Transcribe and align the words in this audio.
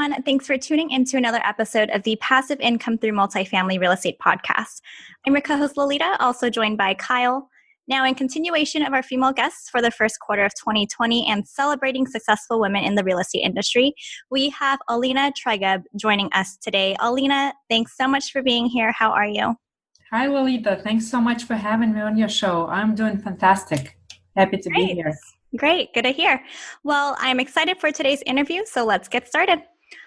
Everyone. 0.00 0.22
Thanks 0.22 0.46
for 0.46 0.56
tuning 0.56 0.90
into 0.90 1.18
another 1.18 1.40
episode 1.44 1.90
of 1.90 2.02
the 2.04 2.16
Passive 2.22 2.58
Income 2.60 2.98
Through 2.98 3.12
Multifamily 3.12 3.78
Real 3.78 3.92
Estate 3.92 4.18
Podcast. 4.18 4.80
I'm 5.26 5.34
your 5.34 5.42
co 5.42 5.58
host, 5.58 5.76
Lolita, 5.76 6.16
also 6.20 6.48
joined 6.48 6.78
by 6.78 6.94
Kyle. 6.94 7.50
Now, 7.86 8.06
in 8.06 8.14
continuation 8.14 8.82
of 8.82 8.94
our 8.94 9.02
female 9.02 9.32
guests 9.32 9.68
for 9.68 9.82
the 9.82 9.90
first 9.90 10.18
quarter 10.20 10.42
of 10.42 10.54
2020 10.54 11.28
and 11.28 11.46
celebrating 11.46 12.06
successful 12.06 12.60
women 12.60 12.82
in 12.84 12.94
the 12.94 13.04
real 13.04 13.18
estate 13.18 13.40
industry, 13.40 13.92
we 14.30 14.48
have 14.50 14.78
Alina 14.88 15.32
Tregub 15.32 15.82
joining 15.96 16.32
us 16.32 16.56
today. 16.56 16.96
Alina, 17.00 17.52
thanks 17.68 17.94
so 17.94 18.08
much 18.08 18.32
for 18.32 18.42
being 18.42 18.66
here. 18.66 18.92
How 18.92 19.10
are 19.10 19.26
you? 19.26 19.54
Hi, 20.12 20.26
Lolita. 20.28 20.80
Thanks 20.82 21.08
so 21.08 21.20
much 21.20 21.44
for 21.44 21.54
having 21.54 21.92
me 21.92 22.00
on 22.00 22.16
your 22.16 22.28
show. 22.30 22.66
I'm 22.68 22.94
doing 22.94 23.18
fantastic. 23.18 23.98
Happy 24.34 24.56
to 24.56 24.70
Great. 24.70 24.88
be 24.88 24.94
here. 24.94 25.14
Great, 25.56 25.92
good 25.92 26.04
to 26.04 26.10
hear. 26.10 26.42
Well, 26.84 27.16
I'm 27.18 27.38
excited 27.38 27.78
for 27.78 27.92
today's 27.92 28.22
interview, 28.24 28.62
so 28.64 28.84
let's 28.84 29.08
get 29.08 29.28
started. 29.28 29.60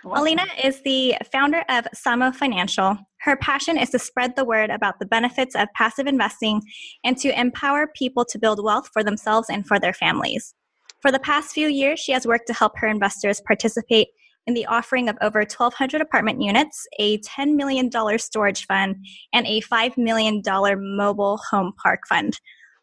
Awesome. 0.05 0.21
Alina 0.21 0.45
is 0.63 0.81
the 0.81 1.15
founder 1.31 1.63
of 1.69 1.85
Samo 1.95 2.33
Financial. 2.35 2.97
Her 3.21 3.37
passion 3.37 3.77
is 3.77 3.89
to 3.91 3.99
spread 3.99 4.35
the 4.35 4.45
word 4.45 4.69
about 4.69 4.99
the 4.99 5.05
benefits 5.05 5.55
of 5.55 5.67
passive 5.75 6.07
investing 6.07 6.61
and 7.03 7.17
to 7.17 7.39
empower 7.39 7.87
people 7.95 8.25
to 8.25 8.39
build 8.39 8.63
wealth 8.63 8.89
for 8.91 9.03
themselves 9.03 9.49
and 9.49 9.65
for 9.65 9.79
their 9.79 9.93
families. 9.93 10.53
For 11.01 11.11
the 11.11 11.19
past 11.19 11.53
few 11.53 11.67
years, 11.67 11.99
she 11.99 12.11
has 12.11 12.27
worked 12.27 12.47
to 12.47 12.53
help 12.53 12.77
her 12.77 12.87
investors 12.87 13.41
participate 13.45 14.07
in 14.45 14.53
the 14.53 14.65
offering 14.65 15.07
of 15.09 15.17
over 15.21 15.39
1,200 15.39 16.01
apartment 16.01 16.41
units, 16.41 16.85
a 16.99 17.17
$10 17.19 17.55
million 17.55 17.89
storage 18.19 18.65
fund, 18.65 18.97
and 19.33 19.47
a 19.47 19.61
$5 19.61 19.97
million 19.97 20.41
mobile 20.45 21.39
home 21.49 21.73
park 21.81 22.01
fund. 22.07 22.39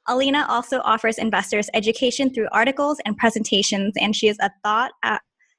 Alina 0.08 0.46
also 0.48 0.80
offers 0.80 1.18
investors 1.18 1.68
education 1.74 2.32
through 2.32 2.48
articles 2.50 2.98
and 3.04 3.16
presentations, 3.16 3.92
and 4.00 4.16
she 4.16 4.28
is 4.28 4.38
a 4.40 4.50
thought 4.64 4.92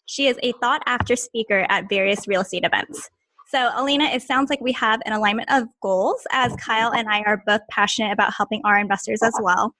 she 0.05 0.27
is 0.27 0.37
a 0.43 0.51
thought 0.61 0.81
after 0.85 1.15
speaker 1.15 1.65
at 1.69 1.89
various 1.89 2.27
real 2.27 2.41
estate 2.41 2.65
events. 2.65 3.09
So, 3.49 3.69
Alina, 3.75 4.05
it 4.05 4.21
sounds 4.21 4.49
like 4.49 4.61
we 4.61 4.71
have 4.73 5.01
an 5.05 5.11
alignment 5.11 5.51
of 5.51 5.67
goals, 5.81 6.25
as 6.31 6.55
Kyle 6.55 6.93
and 6.93 7.09
I 7.09 7.21
are 7.23 7.43
both 7.45 7.61
passionate 7.69 8.13
about 8.13 8.33
helping 8.33 8.61
our 8.63 8.79
investors 8.79 9.21
as 9.21 9.33
well. 9.41 9.75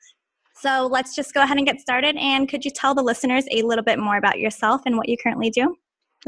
So, 0.55 0.87
let's 0.91 1.15
just 1.15 1.33
go 1.33 1.41
ahead 1.41 1.57
and 1.57 1.65
get 1.65 1.79
started. 1.79 2.17
And 2.17 2.49
could 2.49 2.65
you 2.65 2.71
tell 2.71 2.93
the 2.93 3.01
listeners 3.01 3.45
a 3.49 3.61
little 3.61 3.83
bit 3.83 3.97
more 3.97 4.17
about 4.17 4.39
yourself 4.39 4.81
and 4.85 4.97
what 4.97 5.07
you 5.07 5.15
currently 5.17 5.49
do? 5.49 5.75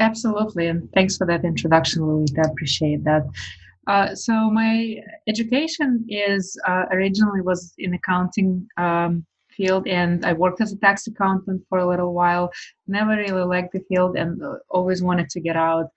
Absolutely, 0.00 0.68
and 0.68 0.90
thanks 0.92 1.16
for 1.16 1.26
that 1.26 1.44
introduction, 1.44 2.06
Lolita. 2.06 2.42
I 2.46 2.50
appreciate 2.50 3.04
that. 3.04 3.24
Uh, 3.86 4.14
so 4.14 4.50
my 4.50 4.96
education 5.28 6.04
is 6.08 6.58
uh, 6.66 6.84
originally 6.90 7.42
was 7.42 7.74
in 7.78 7.92
accounting 7.94 8.66
um, 8.78 9.24
field 9.56 9.86
and 9.86 10.24
i 10.24 10.32
worked 10.32 10.60
as 10.60 10.72
a 10.72 10.78
tax 10.78 11.06
accountant 11.06 11.62
for 11.68 11.78
a 11.78 11.88
little 11.88 12.12
while. 12.14 12.50
Never 12.86 13.16
really 13.16 13.44
liked 13.44 13.72
the 13.72 13.84
field 13.88 14.16
and 14.16 14.42
uh, 14.42 14.56
always 14.68 15.02
wanted 15.02 15.28
to 15.30 15.40
get 15.40 15.56
out. 15.56 15.88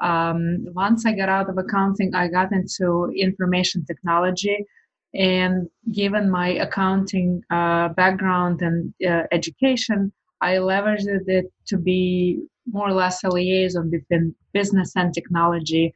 Um, 0.00 0.66
once 0.84 1.06
i 1.06 1.12
got 1.12 1.30
out 1.30 1.48
of 1.48 1.56
accounting 1.56 2.14
i 2.14 2.28
got 2.28 2.52
into 2.52 3.10
information 3.16 3.84
technology 3.86 4.58
and 5.14 5.68
given 5.92 6.30
my 6.30 6.48
accounting 6.66 7.42
uh, 7.50 7.88
background 8.00 8.60
and 8.60 8.92
uh, 9.10 9.22
education 9.32 10.12
i 10.42 10.52
leveraged 10.56 11.28
it 11.38 11.46
to 11.70 11.78
be 11.78 12.42
more 12.66 12.88
or 12.88 12.92
less 12.92 13.24
a 13.24 13.28
liaison 13.28 13.88
between 13.90 14.34
business 14.52 14.92
and 14.96 15.14
technology 15.14 15.94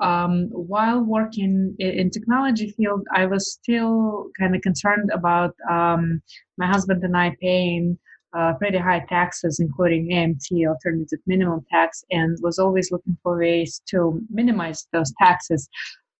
um, 0.00 0.48
while 0.50 1.00
working 1.00 1.76
in 1.78 2.10
technology 2.10 2.70
field, 2.70 3.06
I 3.14 3.26
was 3.26 3.52
still 3.52 4.30
kind 4.38 4.56
of 4.56 4.62
concerned 4.62 5.10
about 5.12 5.54
um, 5.70 6.22
my 6.56 6.66
husband 6.66 7.04
and 7.04 7.16
I 7.16 7.36
paying 7.40 7.98
uh, 8.32 8.54
pretty 8.54 8.78
high 8.78 9.04
taxes, 9.08 9.60
including 9.60 10.10
AMT, 10.10 10.66
alternative 10.66 11.18
minimum 11.26 11.64
tax, 11.70 12.04
and 12.10 12.38
was 12.40 12.58
always 12.58 12.90
looking 12.90 13.16
for 13.22 13.38
ways 13.38 13.82
to 13.90 14.20
minimize 14.30 14.86
those 14.92 15.12
taxes. 15.18 15.68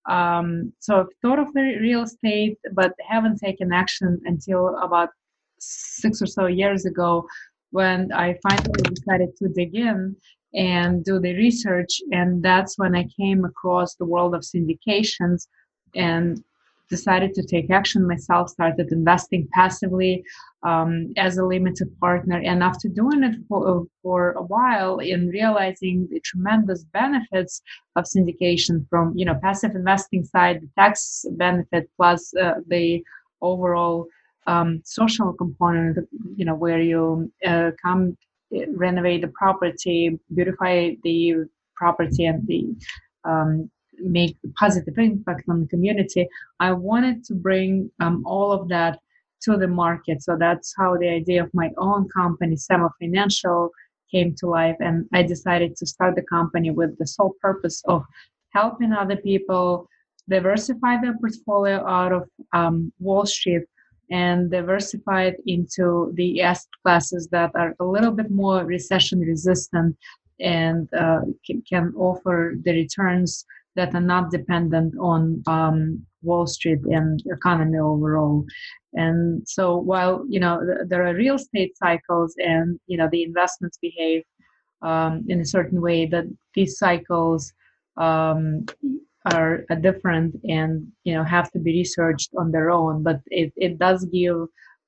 Um, 0.09 0.73
so 0.81 1.01
I've 1.01 1.07
thought 1.23 1.39
of 1.39 1.53
the 1.55 1.79
real 1.81 2.03
estate, 2.03 2.59
but 2.73 2.93
haven't 3.09 3.39
taken 3.39 3.73
action 3.73 4.21
until 4.25 4.77
about 4.83 5.11
six 5.59 6.21
or 6.21 6.27
so 6.27 6.47
years 6.47 6.85
ago 6.85 7.27
when 7.71 8.13
I 8.13 8.37
finally 8.43 8.83
decided 8.83 9.37
to 9.37 9.49
dig 9.49 9.75
in 9.75 10.17
and 10.55 11.05
do 11.05 11.19
the 11.21 11.35
research. 11.35 12.01
And 12.13 12.43
that's 12.43 12.79
when 12.79 12.95
I 12.95 13.07
came 13.17 13.45
across 13.45 13.95
the 13.95 14.05
world 14.05 14.35
of 14.35 14.43
syndications 14.43 15.47
and 15.95 16.43
decided 16.89 17.33
to 17.35 17.43
take 17.43 17.71
action 17.71 18.07
myself, 18.07 18.51
started 18.51 18.91
investing 18.91 19.49
passively 19.55 20.25
um, 20.65 21.13
as 21.17 21.39
a 21.39 21.45
limited 21.45 21.89
partner. 22.01 22.43
And 22.45 22.63
after 22.63 22.89
doing 22.89 23.23
it 23.23 23.37
for, 23.49 23.87
for 24.03 24.33
a 24.33 24.43
while 24.43 24.99
and 24.99 25.33
realizing 25.33 26.09
the 26.11 26.21
tremendous 26.21 26.85
benefits 26.85 27.63
of 27.97 28.05
syndication 28.05 28.87
from, 28.91 29.17
you 29.17 29.25
know, 29.25 29.39
passive 29.41 29.77
investing 29.77 30.25
side, 30.25 30.61
the 30.63 30.69
tax 30.77 31.25
benefit 31.33 31.89
plus 31.97 32.35
uh, 32.35 32.55
the 32.67 33.03
overall 33.41 34.07
um, 34.47 34.83
social 34.85 35.33
component, 35.33 35.97
you 36.35 36.45
know, 36.45 36.57
where 36.57 36.81
you 36.81 37.33
uh, 37.47 37.71
come 37.81 38.17
renovate 38.69 39.23
the 39.23 39.29
property, 39.29 40.19
beautify 40.35 40.93
the 41.03 41.47
property, 41.77 42.27
and 42.27 42.47
the 42.47 42.75
um, 43.25 43.71
make 44.03 44.37
a 44.45 44.49
positive 44.59 44.99
impact 44.99 45.45
on 45.49 45.61
the 45.63 45.69
community. 45.69 46.29
I 46.59 46.73
wanted 46.73 47.25
to 47.25 47.35
bring 47.35 47.91
um, 48.01 48.23
all 48.27 48.53
of 48.53 48.69
that 48.69 48.99
to 49.43 49.57
the 49.57 49.69
market. 49.69 50.23
So 50.23 50.37
that's 50.39 50.75
how 50.77 50.97
the 50.97 51.09
idea 51.09 51.43
of 51.43 51.51
my 51.55 51.71
own 51.79 52.09
company, 52.09 52.57
Samo 52.57 52.91
Financial, 53.01 53.71
came 54.11 54.35
to 54.37 54.47
life. 54.47 54.77
And 54.81 55.07
I 55.13 55.23
decided 55.23 55.77
to 55.77 55.87
start 55.87 56.15
the 56.15 56.23
company 56.23 56.71
with 56.71 56.99
the 56.99 57.07
sole 57.07 57.35
purpose 57.41 57.83
of 57.87 58.05
helping 58.51 58.93
other 58.93 59.17
people 59.17 59.89
diversify 60.29 61.01
their 61.01 61.17
portfolio 61.19 61.87
out 61.87 62.13
of 62.13 62.29
um, 62.53 62.93
Wall 62.99 63.27
Street 63.27 63.63
and 64.11 64.51
diversified 64.51 65.37
into 65.47 66.13
the 66.15 66.43
asset 66.43 66.69
classes 66.83 67.29
that 67.31 67.51
are 67.55 67.75
a 67.81 67.85
little 67.85 68.11
bit 68.11 68.31
more 68.31 68.65
recession 68.65 69.21
resistant 69.21 69.97
and 70.41 70.89
uh, 70.95 71.21
can, 71.47 71.63
can, 71.69 71.93
offer 71.97 72.57
the 72.65 72.73
returns 72.73 73.45
that 73.77 73.95
are 73.95 74.01
not 74.01 74.31
dependent 74.31 74.95
on 74.99 75.43
um, 75.47 76.05
Wall 76.23 76.47
Street 76.47 76.81
and 76.87 77.23
economy 77.31 77.79
overall. 77.79 78.45
And 78.95 79.47
so 79.47 79.77
while 79.77 80.25
you 80.29 80.41
know 80.41 80.61
there 80.89 81.07
are 81.07 81.15
real 81.15 81.37
estate 81.37 81.77
cycles 81.77 82.35
and 82.39 82.81
you 82.87 82.97
know 82.97 83.09
the 83.13 83.23
investments 83.23 83.79
behave 83.81 84.23
um, 84.83 85.25
in 85.29 85.41
a 85.41 85.45
certain 85.45 85.81
way, 85.81 86.07
that 86.07 86.25
these 86.55 86.79
cycles 86.79 87.53
um, 87.97 88.67
are 89.27 89.65
different 89.81 90.35
and 90.45 90.87
you 91.05 91.15
know 91.15 91.25
have 91.25 91.51
to 91.53 91.59
be 91.59 91.73
researched 91.73 92.31
on 92.39 92.51
their 92.53 92.71
own. 92.71 93.03
But 93.03 93.21
it, 93.27 93.53
it 93.57 93.79
does 93.79 94.05
give 94.07 94.47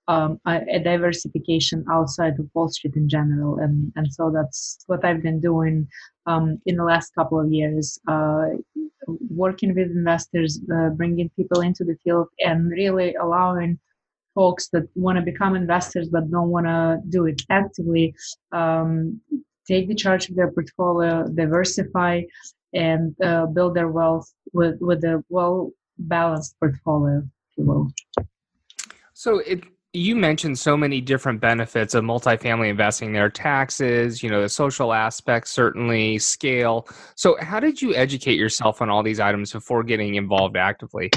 um, 0.08 0.40
a, 0.46 0.60
a, 0.72 0.78
diversification 0.80 1.84
outside 1.90 2.38
of 2.38 2.48
wall 2.54 2.68
street 2.68 2.96
in 2.96 3.08
general. 3.08 3.58
And 3.58 3.92
and 3.96 4.12
so 4.12 4.30
that's 4.30 4.82
what 4.86 5.04
i've 5.04 5.22
been 5.22 5.40
doing 5.40 5.88
um, 6.26 6.60
in 6.66 6.76
the 6.76 6.84
last 6.84 7.14
couple 7.14 7.40
of 7.40 7.52
years 7.52 7.98
uh, 8.08 8.48
working 9.30 9.74
with 9.74 9.90
investors 9.90 10.60
uh, 10.74 10.90
bringing 10.90 11.28
people 11.30 11.60
into 11.60 11.84
the 11.84 11.96
field 12.04 12.28
and 12.40 12.70
really 12.70 13.14
allowing 13.14 13.78
folks 14.34 14.68
that 14.68 14.84
want 14.94 15.16
to 15.16 15.22
become 15.22 15.54
investors 15.54 16.08
but 16.08 16.30
don't 16.30 16.50
want 16.50 16.66
to 16.66 16.98
do 17.08 17.26
it 17.26 17.42
actively 17.50 18.14
um, 18.52 19.20
take 19.66 19.88
the 19.88 19.94
charge 19.94 20.28
of 20.28 20.36
their 20.36 20.50
portfolio 20.50 21.26
diversify 21.34 22.22
and 22.72 23.14
uh, 23.22 23.46
build 23.46 23.74
their 23.74 23.88
wealth 23.88 24.32
with 24.52 24.76
with 24.80 25.04
a 25.04 25.22
well 25.28 25.70
balanced 25.98 26.56
portfolio, 26.58 27.18
if 27.18 27.58
you 27.58 27.64
will. 27.64 27.92
So 29.14 29.38
it 29.38 29.64
you 29.94 30.16
mentioned 30.16 30.58
so 30.58 30.74
many 30.74 31.02
different 31.02 31.40
benefits 31.40 31.94
of 31.94 32.02
multifamily 32.02 32.70
investing 32.70 33.12
there 33.12 33.28
taxes 33.28 34.22
you 34.22 34.30
know 34.30 34.40
the 34.40 34.48
social 34.48 34.92
aspects 34.92 35.50
certainly 35.50 36.18
scale 36.18 36.88
so 37.14 37.36
how 37.40 37.60
did 37.60 37.80
you 37.82 37.94
educate 37.94 38.38
yourself 38.38 38.80
on 38.80 38.88
all 38.88 39.02
these 39.02 39.20
items 39.20 39.52
before 39.52 39.82
getting 39.82 40.14
involved 40.14 40.56
actively 40.56 41.10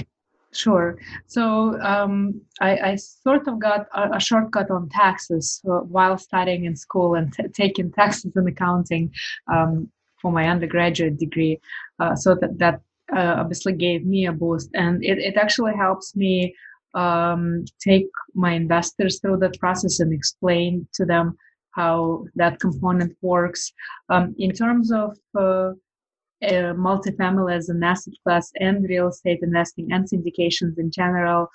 Sure. 0.56 0.98
So 1.28 1.78
um, 1.82 2.42
I, 2.62 2.78
I, 2.78 2.96
sort 2.96 3.46
of 3.48 3.60
got 3.60 3.88
a, 3.94 4.16
a 4.16 4.20
shortcut 4.22 4.72
on 4.72 4.88
taxes 4.88 5.62
uh, 5.70 5.80
while 5.80 6.18
studying 6.18 6.64
in 6.64 6.78
school 6.78 7.16
and 7.16 7.34
t- 7.34 7.50
taking 7.54 7.92
taxes 7.92 8.32
and 8.36 8.48
accounting 8.48 9.12
um, 9.52 9.92
for 10.26 10.32
my 10.32 10.48
undergraduate 10.48 11.20
degree. 11.20 11.60
Uh, 12.00 12.16
so 12.16 12.34
that 12.42 12.58
that 12.58 12.82
uh, 13.16 13.36
obviously 13.42 13.74
gave 13.74 14.02
me 14.14 14.26
a 14.26 14.32
boost, 14.32 14.70
and 14.74 15.06
it, 15.06 15.20
it 15.20 15.36
actually 15.38 15.76
helps 15.86 16.16
me 16.16 16.56
um, 16.96 17.64
take 17.80 18.10
my 18.34 18.54
investors 18.54 19.20
through 19.20 19.38
that 19.38 19.60
process 19.60 20.00
and 20.00 20.12
explain 20.12 20.88
to 20.96 21.06
them 21.06 21.38
how 21.80 22.26
that 22.42 22.60
component 22.60 23.14
works. 23.22 23.72
Um, 24.10 24.34
in 24.40 24.52
terms 24.52 24.92
of 24.92 25.16
uh, 25.38 25.74
uh, 26.42 26.74
multifamily 26.88 27.56
as 27.56 27.70
an 27.70 27.84
asset 27.84 28.16
class 28.24 28.52
and 28.60 28.90
real 28.90 29.10
estate 29.10 29.40
investing 29.44 29.88
and 29.92 30.10
syndications 30.10 30.78
in 30.78 30.90
general. 30.92 31.48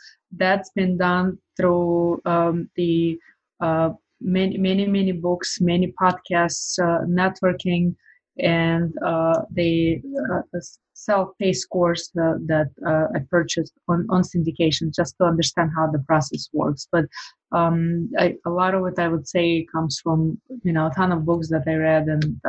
That's 0.42 0.70
been 0.70 0.96
done 0.96 1.38
through 1.56 2.20
um, 2.24 2.70
the 2.76 3.18
uh, 3.60 3.90
many, 4.20 4.56
many, 4.58 4.86
many 4.86 5.12
books, 5.12 5.60
many 5.60 5.92
podcasts, 6.02 6.78
uh, 6.78 7.04
networking, 7.20 7.94
and 8.40 8.92
uh, 9.04 9.42
the 9.52 10.00
uh, 10.32 10.58
self-paced 10.94 11.68
course 11.70 12.10
uh, 12.20 12.34
that 12.46 12.68
I 13.14 13.20
purchased 13.30 13.72
on, 13.88 14.06
on 14.10 14.22
syndication 14.22 14.94
just 14.94 15.16
to 15.18 15.24
understand 15.24 15.70
how 15.76 15.90
the 15.90 16.00
process 16.00 16.48
works. 16.52 16.88
But 16.90 17.06
um, 17.52 18.10
I, 18.18 18.36
a 18.46 18.50
lot 18.50 18.74
of 18.74 18.86
it, 18.86 18.98
I 18.98 19.08
would 19.08 19.26
say, 19.28 19.66
comes 19.72 20.00
from 20.02 20.40
you 20.62 20.72
know 20.72 20.86
a 20.86 20.94
ton 20.94 21.12
of 21.12 21.24
books 21.24 21.48
that 21.48 21.64
I 21.66 21.74
read 21.74 22.06
and 22.08 22.40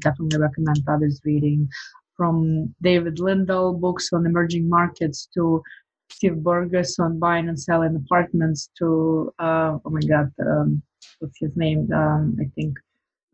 definitely 0.00 0.38
recommend 0.38 0.82
others 0.88 1.20
reading 1.24 1.68
from 2.16 2.74
David 2.80 3.16
Lindahl 3.16 3.78
books 3.78 4.12
on 4.12 4.26
emerging 4.26 4.68
markets 4.68 5.28
to 5.34 5.62
Steve 6.10 6.36
Berges 6.42 6.98
on 6.98 7.18
buying 7.18 7.48
and 7.48 7.60
selling 7.60 7.96
apartments 7.96 8.70
to 8.78 9.32
uh, 9.38 9.78
oh 9.84 9.90
my 9.90 10.00
god 10.00 10.32
um, 10.40 10.82
what's 11.18 11.38
his 11.40 11.56
name 11.56 11.90
um, 11.92 12.36
I 12.40 12.44
think 12.54 12.76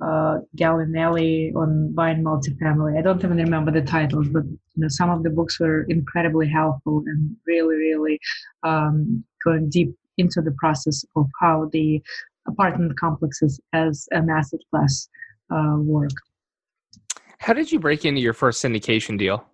uh, 0.01 0.39
Gallinelli 0.57 1.55
on 1.55 1.93
buying 1.93 2.23
multifamily 2.23 2.99
I 2.99 3.03
don't 3.03 3.23
even 3.25 3.37
remember 3.37 3.71
the 3.71 3.83
titles 3.83 4.29
but 4.29 4.45
you 4.45 4.83
know 4.83 4.89
some 4.89 5.11
of 5.11 5.23
the 5.23 5.31
books 5.31 5.61
were 5.61 5.85
incredibly 5.89 6.49
helpful 6.49 7.03
and 7.07 7.37
really 7.47 7.77
really 7.77 8.19
um, 8.63 9.25
going 9.45 9.69
deep 9.69 9.95
into 10.19 10.41
the 10.43 10.53
process 10.53 11.05
of 11.17 11.27
how 11.41 11.69
the 11.73 12.03
apartment 12.47 12.99
complexes 12.99 13.61
as 13.73 14.07
an 14.11 14.29
asset 14.31 14.61
class 14.71 15.09
uh, 15.51 15.77
work. 15.79 16.11
How 17.39 17.53
did 17.53 17.73
you 17.73 17.81
break 17.81 18.05
into 18.05 18.21
your 18.21 18.35
first 18.35 18.63
syndication 18.63 19.19
deal? 19.19 19.45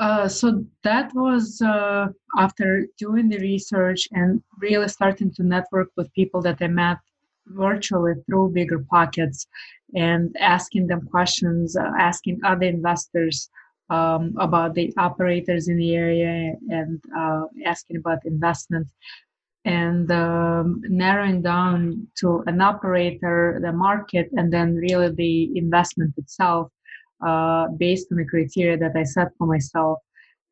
Uh, 0.00 0.26
so 0.26 0.64
that 0.82 1.12
was 1.14 1.60
uh, 1.60 2.06
after 2.38 2.86
doing 2.98 3.28
the 3.28 3.38
research 3.38 4.08
and 4.12 4.42
really 4.58 4.88
starting 4.88 5.30
to 5.34 5.42
network 5.42 5.88
with 5.96 6.12
people 6.14 6.40
that 6.40 6.56
I 6.62 6.68
met 6.68 6.96
virtually 7.46 8.14
through 8.26 8.50
Bigger 8.50 8.84
Pockets 8.90 9.46
and 9.94 10.34
asking 10.40 10.86
them 10.86 11.08
questions, 11.10 11.76
uh, 11.76 11.90
asking 11.98 12.40
other 12.44 12.66
investors 12.66 13.50
um, 13.90 14.34
about 14.38 14.74
the 14.74 14.92
operators 14.96 15.68
in 15.68 15.76
the 15.76 15.94
area 15.94 16.54
and 16.70 17.02
uh, 17.16 17.44
asking 17.66 17.98
about 17.98 18.24
investment 18.24 18.86
and 19.64 20.10
um, 20.10 20.80
narrowing 20.88 21.42
down 21.42 22.06
to 22.16 22.42
an 22.46 22.60
operator, 22.60 23.60
the 23.62 23.72
market, 23.72 24.28
and 24.32 24.52
then 24.52 24.74
really 24.74 25.10
the 25.10 25.56
investment 25.56 26.12
itself 26.16 26.70
uh, 27.24 27.68
based 27.68 28.08
on 28.10 28.18
the 28.18 28.24
criteria 28.24 28.76
that 28.76 28.96
I 28.96 29.04
set 29.04 29.28
for 29.38 29.46
myself 29.46 29.98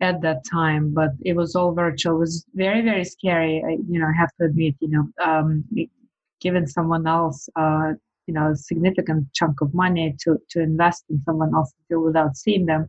at 0.00 0.20
that 0.22 0.44
time. 0.50 0.94
But 0.94 1.10
it 1.25 1.34
was 1.34 1.56
all 1.56 1.72
virtual. 1.72 2.16
It 2.16 2.20
was 2.20 2.46
very, 2.54 2.82
very 2.82 3.04
scary. 3.04 3.62
I, 3.66 3.70
you 3.88 3.98
know, 3.98 4.06
I 4.06 4.16
have 4.16 4.31
to 4.38 4.46
admit, 4.46 4.76
you 4.81 4.88
know, 4.88 5.08
um, 5.25 5.64
giving 6.40 6.66
someone 6.66 7.06
else, 7.06 7.48
uh, 7.56 7.92
you 8.26 8.34
know, 8.34 8.50
a 8.50 8.56
significant 8.56 9.26
chunk 9.32 9.60
of 9.60 9.75
money 9.75 10.14
to, 10.20 10.38
to 10.50 10.60
invest 10.60 11.04
in 11.10 11.20
someone 11.25 11.54
else's 11.54 11.75
deal 11.88 12.02
without 12.02 12.37
seeing 12.37 12.66
them 12.66 12.87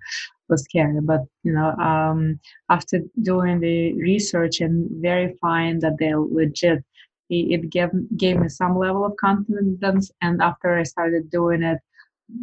was 0.51 0.63
scary. 0.65 0.99
But 1.01 1.21
you 1.43 1.53
know, 1.53 1.71
um, 1.77 2.39
after 2.69 2.99
doing 3.23 3.59
the 3.59 3.93
research 3.93 4.61
and 4.61 4.87
verifying 5.01 5.79
that 5.79 5.95
they're 5.97 6.19
legit, 6.19 6.83
it, 7.29 7.69
gave 7.69 7.89
gave 8.17 8.37
me 8.37 8.49
some 8.49 8.77
level 8.77 9.05
of 9.05 9.15
confidence. 9.15 10.11
And 10.21 10.41
after 10.41 10.77
I 10.77 10.83
started 10.83 11.31
doing 11.31 11.63
it 11.63 11.79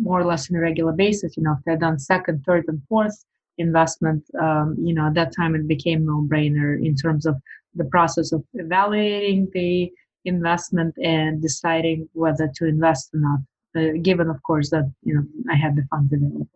more 0.01 0.21
or 0.21 0.25
less 0.25 0.51
on 0.51 0.57
a 0.57 0.61
regular 0.61 0.93
basis, 0.93 1.37
you 1.37 1.43
know, 1.45 1.57
I 1.69 1.77
done 1.77 1.99
second, 1.99 2.45
third, 2.45 2.65
and 2.69 2.83
fourth 2.89 3.25
investment, 3.59 4.25
um, 4.41 4.77
you 4.83 4.95
know, 4.95 5.07
at 5.09 5.15
that 5.15 5.35
time 5.37 5.55
it 5.55 5.69
became 5.69 6.07
no 6.07 6.27
brainer 6.31 6.85
in 6.85 6.95
terms 6.97 7.27
of 7.27 7.37
the 7.75 7.85
process 7.85 8.33
of 8.33 8.43
evaluating 8.55 9.49
the 9.53 9.93
investment 10.29 10.95
and 11.03 11.43
deciding 11.43 12.09
whether 12.13 12.51
to 12.57 12.67
invest 12.67 13.11
or 13.15 13.21
not. 13.21 13.41
Uh, 13.77 13.99
given, 14.03 14.29
of 14.29 14.43
course, 14.43 14.71
that 14.71 14.91
you 15.03 15.15
know 15.15 15.25
I 15.51 15.57
had 15.57 15.77
the 15.77 15.85
funds 15.91 16.13
available. 16.13 16.47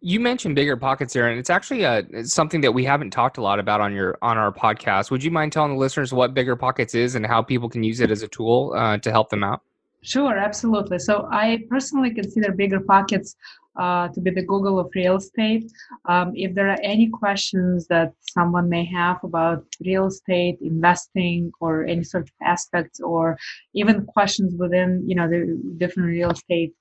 You 0.00 0.20
mentioned 0.20 0.54
bigger 0.54 0.76
pockets 0.76 1.12
there, 1.12 1.28
and 1.28 1.38
it's 1.38 1.50
actually 1.50 1.84
uh, 1.84 2.02
something 2.24 2.60
that 2.60 2.72
we 2.72 2.84
haven't 2.84 3.10
talked 3.10 3.38
a 3.38 3.42
lot 3.42 3.58
about 3.58 3.80
on 3.80 3.94
your 3.94 4.18
on 4.22 4.38
our 4.38 4.52
podcast. 4.52 5.10
Would 5.10 5.24
you 5.24 5.30
mind 5.30 5.52
telling 5.52 5.72
the 5.72 5.78
listeners 5.78 6.12
what 6.12 6.34
bigger 6.34 6.56
pockets 6.56 6.94
is 6.94 7.14
and 7.14 7.26
how 7.26 7.42
people 7.42 7.68
can 7.68 7.82
use 7.82 8.00
it 8.00 8.10
as 8.10 8.22
a 8.22 8.28
tool 8.28 8.74
uh, 8.76 8.98
to 8.98 9.10
help 9.10 9.30
them 9.30 9.44
out? 9.44 9.60
Sure, 10.02 10.38
absolutely. 10.38 11.00
So 11.00 11.28
I 11.32 11.64
personally 11.68 12.14
consider 12.14 12.52
bigger 12.52 12.80
pockets 12.80 13.34
uh, 13.78 14.08
to 14.08 14.20
be 14.20 14.30
the 14.30 14.42
Google 14.42 14.78
of 14.78 14.90
real 14.94 15.16
estate. 15.16 15.70
Um, 16.06 16.32
if 16.34 16.54
there 16.54 16.68
are 16.68 16.80
any 16.82 17.08
questions 17.08 17.86
that 17.88 18.12
someone 18.20 18.68
may 18.68 18.84
have 18.84 19.22
about 19.22 19.64
real 19.84 20.06
estate 20.06 20.58
investing 20.60 21.52
or 21.60 21.84
any 21.84 22.04
sort 22.04 22.24
of 22.24 22.30
aspects, 22.42 23.00
or 23.00 23.38
even 23.74 24.06
questions 24.06 24.54
within 24.56 25.04
you 25.06 25.14
know 25.14 25.28
the 25.28 25.60
different 25.76 26.08
real 26.08 26.30
estate 26.30 26.72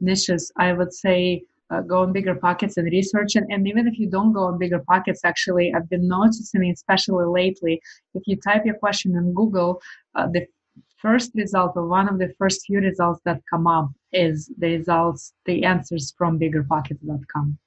niches, 0.00 0.52
I 0.56 0.72
would 0.72 0.92
say 0.92 1.42
uh, 1.70 1.80
go 1.80 2.02
on 2.02 2.12
bigger 2.12 2.34
pockets 2.34 2.76
and 2.76 2.86
research 2.90 3.36
and, 3.36 3.50
and 3.50 3.66
even 3.66 3.88
if 3.88 3.98
you 3.98 4.08
don't 4.08 4.32
go 4.32 4.44
on 4.44 4.58
bigger 4.58 4.80
pockets 4.86 5.20
actually 5.24 5.72
i've 5.74 5.88
been 5.88 6.06
noticing 6.06 6.70
especially 6.70 7.24
lately 7.24 7.80
if 8.14 8.22
you 8.26 8.36
type 8.36 8.64
your 8.66 8.74
question 8.74 9.16
in 9.16 9.32
google 9.32 9.80
uh, 10.14 10.28
the 10.32 10.46
first 11.04 11.32
result 11.34 11.72
or 11.76 11.86
one 11.86 12.08
of 12.08 12.18
the 12.18 12.32
first 12.38 12.62
few 12.66 12.80
results 12.80 13.20
that 13.26 13.42
come 13.50 13.66
up 13.66 13.90
is 14.12 14.50
the 14.56 14.78
results 14.78 15.34
the 15.44 15.62
answers 15.62 16.14
from 16.16 16.40
biggerpockets.com 16.40 17.58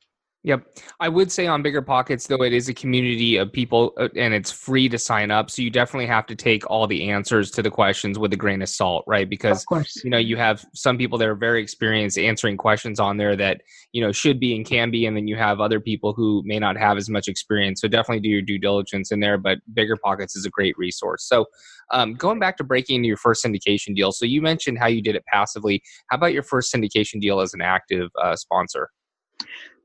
Yep. 0.47 0.79
I 1.01 1.09
would 1.09 1.29
say 1.29 1.45
on 1.45 1.61
Bigger 1.61 1.81
Pockets, 1.81 2.25
though, 2.25 2.41
it 2.41 2.53
is 2.53 2.69
a 2.69 2.73
community 2.73 3.35
of 3.35 3.51
people 3.51 3.91
uh, 3.97 4.07
and 4.15 4.33
it's 4.33 4.49
free 4.49 4.87
to 4.87 4.97
sign 4.97 5.29
up. 5.29 5.51
So 5.51 5.61
you 5.61 5.69
definitely 5.69 6.05
have 6.05 6.25
to 6.27 6.37
take 6.37 6.65
all 6.69 6.87
the 6.87 7.09
answers 7.09 7.51
to 7.51 7.61
the 7.61 7.69
questions 7.69 8.17
with 8.17 8.31
a 8.31 8.37
grain 8.37 8.61
of 8.61 8.69
salt, 8.69 9.03
right? 9.07 9.29
Because, 9.29 9.65
you 10.05 10.09
know, 10.09 10.17
you 10.17 10.37
have 10.37 10.63
some 10.73 10.97
people 10.97 11.17
that 11.17 11.27
are 11.27 11.35
very 11.35 11.61
experienced 11.61 12.17
answering 12.17 12.55
questions 12.55 12.97
on 12.97 13.17
there 13.17 13.35
that, 13.35 13.59
you 13.91 13.99
know, 13.99 14.13
should 14.13 14.39
be 14.39 14.55
and 14.55 14.65
can 14.65 14.89
be. 14.89 15.05
And 15.05 15.17
then 15.17 15.27
you 15.27 15.35
have 15.35 15.59
other 15.59 15.81
people 15.81 16.13
who 16.13 16.41
may 16.45 16.59
not 16.59 16.77
have 16.77 16.95
as 16.95 17.09
much 17.09 17.27
experience. 17.27 17.81
So 17.81 17.89
definitely 17.89 18.21
do 18.21 18.29
your 18.29 18.41
due 18.41 18.57
diligence 18.57 19.11
in 19.11 19.19
there. 19.19 19.37
But 19.37 19.57
Bigger 19.73 19.97
Pockets 19.97 20.37
is 20.37 20.45
a 20.45 20.49
great 20.49 20.77
resource. 20.77 21.27
So 21.27 21.47
um, 21.91 22.13
going 22.13 22.39
back 22.39 22.55
to 22.55 22.63
breaking 22.63 22.95
into 22.95 23.09
your 23.09 23.17
first 23.17 23.43
syndication 23.43 23.97
deal. 23.97 24.13
So 24.13 24.25
you 24.25 24.41
mentioned 24.41 24.79
how 24.79 24.87
you 24.87 25.01
did 25.01 25.17
it 25.17 25.25
passively. 25.25 25.83
How 26.09 26.15
about 26.15 26.31
your 26.31 26.43
first 26.43 26.73
syndication 26.73 27.19
deal 27.19 27.41
as 27.41 27.53
an 27.53 27.59
active 27.59 28.11
uh, 28.23 28.37
sponsor? 28.37 28.91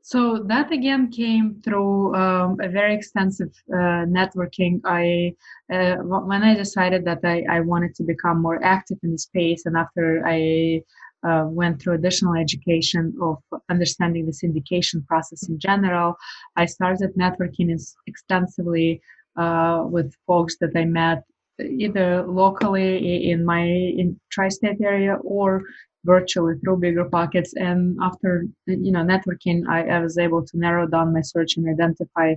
So 0.04 0.42
that 0.46 0.72
again 0.72 1.12
came 1.12 1.62
through 1.62 2.14
um, 2.16 2.58
a 2.60 2.68
very 2.68 2.92
extensive 2.92 3.52
uh, 3.72 4.04
networking. 4.18 4.80
I 4.84 5.34
uh, 5.72 5.96
when 6.02 6.42
I 6.42 6.54
decided 6.54 7.04
that 7.04 7.20
I, 7.24 7.44
I 7.48 7.60
wanted 7.60 7.94
to 7.94 8.02
become 8.02 8.42
more 8.42 8.62
active 8.64 8.98
in 9.04 9.12
the 9.12 9.18
space, 9.18 9.64
and 9.64 9.76
after 9.76 10.26
I 10.26 10.82
uh, 11.22 11.44
went 11.46 11.80
through 11.80 11.94
additional 11.94 12.34
education 12.34 13.14
of 13.22 13.38
understanding 13.70 14.26
the 14.26 14.32
syndication 14.32 15.06
process 15.06 15.48
in 15.48 15.60
general, 15.60 16.16
I 16.56 16.66
started 16.66 17.14
networking 17.14 17.70
extensively 18.08 19.00
uh, 19.36 19.84
with 19.86 20.12
folks 20.26 20.56
that 20.60 20.72
I 20.74 20.84
met 20.84 21.22
either 21.60 22.26
locally 22.26 23.30
in 23.30 23.44
my 23.44 23.62
in 23.62 24.18
tri-state 24.32 24.80
area 24.80 25.14
or 25.22 25.62
virtually 26.04 26.54
through 26.60 26.78
bigger 26.78 27.04
pockets. 27.04 27.52
And 27.56 27.98
after 28.02 28.46
you 28.66 28.92
know 28.92 29.04
networking 29.04 29.62
I, 29.68 29.86
I 29.88 30.00
was 30.00 30.18
able 30.18 30.44
to 30.46 30.58
narrow 30.58 30.86
down 30.86 31.12
my 31.12 31.22
search 31.22 31.56
and 31.56 31.68
identify 31.68 32.34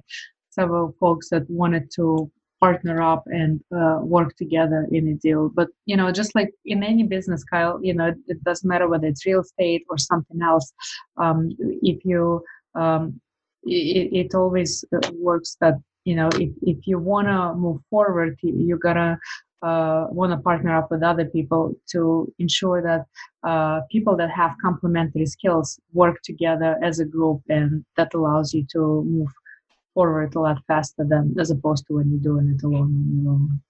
several 0.50 0.96
folks 1.00 1.30
that 1.30 1.50
wanted 1.50 1.92
to 1.96 2.32
partner 2.62 3.02
up 3.02 3.24
and 3.28 3.60
uh, 3.76 4.00
work 4.02 4.36
together 4.38 4.88
in 4.92 5.10
a 5.10 5.14
deal. 5.16 5.50
But 5.54 5.70
you 5.86 5.98
know 5.98 6.12
just 6.12 6.36
like 6.36 6.52
in 6.66 6.84
any 6.84 7.04
business 7.04 7.44
kyle 7.44 7.80
you 7.82 7.94
know 7.94 8.08
it, 8.08 8.18
it 8.28 8.44
doesn't 8.44 8.68
matter 8.68 8.88
whether 8.88 9.08
it's 9.08 9.26
real 9.26 9.42
estate 9.42 9.84
or 9.90 9.98
something 9.98 10.42
else. 10.42 10.72
Um, 11.18 11.50
if 11.82 12.04
you 12.06 12.44
um, 12.76 13.20
it, 13.64 14.28
it 14.28 14.36
always 14.36 14.86
uh, 14.96 15.12
works 15.20 15.58
that 15.62 15.76
you 16.06 16.16
know 16.16 16.30
if, 16.36 16.52
if 16.62 16.88
you 16.88 17.00
want 17.00 17.28
to 17.28 17.54
move 17.56 17.82
forward 17.90 18.38
you, 18.42 18.54
you 18.56 18.78
gotta 18.78 19.18
uh, 19.62 20.08
want 20.12 20.32
to 20.32 20.38
partner 20.38 20.76
up 20.76 20.92
with 20.92 21.04
other 21.04 21.26
people 21.26 21.74
to 21.88 22.32
ensure 22.40 22.82
that 22.82 23.06
uh, 23.50 23.82
people 23.92 24.16
that 24.18 24.30
have 24.30 24.52
complementary 24.62 25.26
skills 25.26 25.80
work 25.94 26.22
together 26.24 26.78
as 26.84 27.00
a 27.00 27.06
group 27.06 27.42
and 27.50 27.86
that 27.98 28.14
allows 28.14 28.54
you 28.54 28.66
to 28.72 29.04
move 29.06 29.30
forward 29.94 30.36
a 30.36 30.40
lot 30.40 30.58
faster 30.68 31.06
than 31.08 31.34
as 31.40 31.52
opposed 31.52 31.86
to 31.88 31.94
when 31.94 32.10
you're 32.10 32.20
doing 32.20 32.54
it 32.56 32.64
alone 32.64 32.82
on 32.82 33.24
your 33.24 33.34
own. 33.34 33.62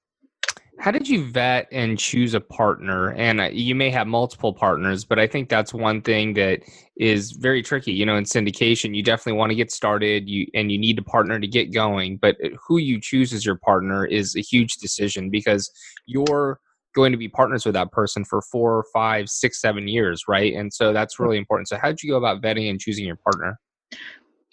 How 0.77 0.91
did 0.91 1.07
you 1.07 1.23
vet 1.23 1.67
and 1.71 1.97
choose 1.97 2.33
a 2.33 2.41
partner? 2.41 3.13
And 3.13 3.39
uh, 3.39 3.49
you 3.51 3.75
may 3.75 3.89
have 3.89 4.07
multiple 4.07 4.53
partners, 4.53 5.05
but 5.05 5.19
I 5.19 5.25
think 5.25 5.49
that's 5.49 5.73
one 5.73 6.01
thing 6.01 6.33
that 6.33 6.61
is 6.97 7.31
very 7.31 7.63
tricky. 7.63 7.93
You 7.93 8.05
know, 8.05 8.17
in 8.17 8.25
syndication, 8.25 8.95
you 8.95 9.01
definitely 9.01 9.39
want 9.39 9.51
to 9.51 9.55
get 9.55 9.71
started, 9.71 10.27
you 10.27 10.47
and 10.53 10.71
you 10.71 10.77
need 10.77 10.99
a 10.99 11.03
partner 11.03 11.39
to 11.39 11.47
get 11.47 11.73
going. 11.73 12.17
But 12.17 12.35
uh, 12.43 12.49
who 12.67 12.77
you 12.77 12.99
choose 12.99 13.31
as 13.31 13.45
your 13.45 13.57
partner 13.57 14.05
is 14.05 14.35
a 14.35 14.41
huge 14.41 14.75
decision 14.75 15.29
because 15.29 15.71
you're 16.05 16.59
going 16.93 17.11
to 17.11 17.17
be 17.17 17.29
partners 17.29 17.65
with 17.65 17.73
that 17.73 17.91
person 17.91 18.25
for 18.25 18.41
four, 18.41 18.85
five, 18.93 19.29
six, 19.29 19.61
seven 19.61 19.87
years, 19.87 20.23
right? 20.27 20.53
And 20.53 20.73
so 20.73 20.93
that's 20.93 21.19
really 21.19 21.37
important. 21.37 21.67
So, 21.69 21.77
how 21.77 21.87
did 21.87 22.03
you 22.03 22.11
go 22.11 22.17
about 22.17 22.41
vetting 22.41 22.69
and 22.69 22.79
choosing 22.79 23.05
your 23.05 23.17
partner? 23.17 23.59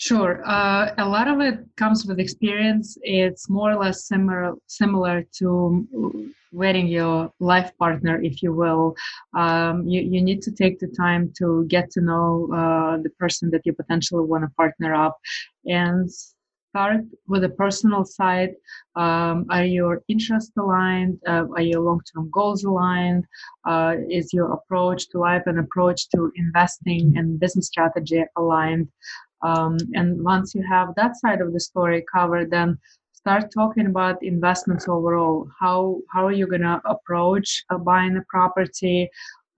Sure. 0.02 0.42
Uh, 0.44 0.92
a 0.98 1.08
lot 1.08 1.28
of 1.28 1.38
it 1.40 1.60
comes 1.76 2.06
with 2.06 2.18
experience. 2.18 2.98
It's 3.02 3.48
more 3.48 3.70
or 3.70 3.76
less 3.76 4.04
similar 4.08 4.54
similar 4.66 5.24
to 5.38 5.46
wedding 6.50 6.88
your 6.88 7.30
life 7.38 7.70
partner, 7.78 8.20
if 8.20 8.42
you 8.42 8.52
will. 8.52 8.96
Um, 9.32 9.86
you, 9.86 10.00
you 10.00 10.20
need 10.20 10.42
to 10.42 10.50
take 10.50 10.80
the 10.80 10.88
time 10.88 11.32
to 11.38 11.66
get 11.68 11.88
to 11.92 12.00
know 12.00 12.48
uh, 12.52 12.96
the 13.00 13.10
person 13.10 13.48
that 13.52 13.62
you 13.64 13.74
potentially 13.74 14.24
want 14.24 14.42
to 14.42 14.50
partner 14.56 14.92
up 14.92 15.16
and 15.66 16.10
start 16.10 17.02
with 17.28 17.42
the 17.42 17.50
personal 17.50 18.04
side. 18.04 18.54
Um, 18.96 19.46
are 19.50 19.64
your 19.64 20.02
interests 20.08 20.52
aligned? 20.58 21.20
Uh, 21.28 21.44
are 21.54 21.62
your 21.62 21.80
long 21.80 22.00
term 22.12 22.28
goals 22.32 22.64
aligned? 22.64 23.24
Uh, 23.64 23.94
is 24.10 24.32
your 24.32 24.52
approach 24.52 25.08
to 25.10 25.18
life 25.20 25.44
and 25.46 25.60
approach 25.60 26.08
to 26.08 26.32
investing 26.34 27.14
and 27.16 27.38
business 27.38 27.68
strategy 27.68 28.24
aligned? 28.36 28.88
Um, 29.42 29.76
and 29.94 30.22
once 30.22 30.54
you 30.54 30.62
have 30.68 30.94
that 30.96 31.16
side 31.16 31.40
of 31.40 31.52
the 31.52 31.60
story 31.60 32.04
covered, 32.12 32.50
then 32.50 32.78
start 33.12 33.52
talking 33.52 33.86
about 33.86 34.22
investments 34.22 34.88
overall. 34.88 35.48
How 35.60 36.00
how 36.12 36.26
are 36.26 36.32
you 36.32 36.46
going 36.46 36.62
to 36.62 36.80
approach 36.84 37.64
uh, 37.70 37.78
buying 37.78 38.16
a 38.16 38.22
property? 38.28 39.08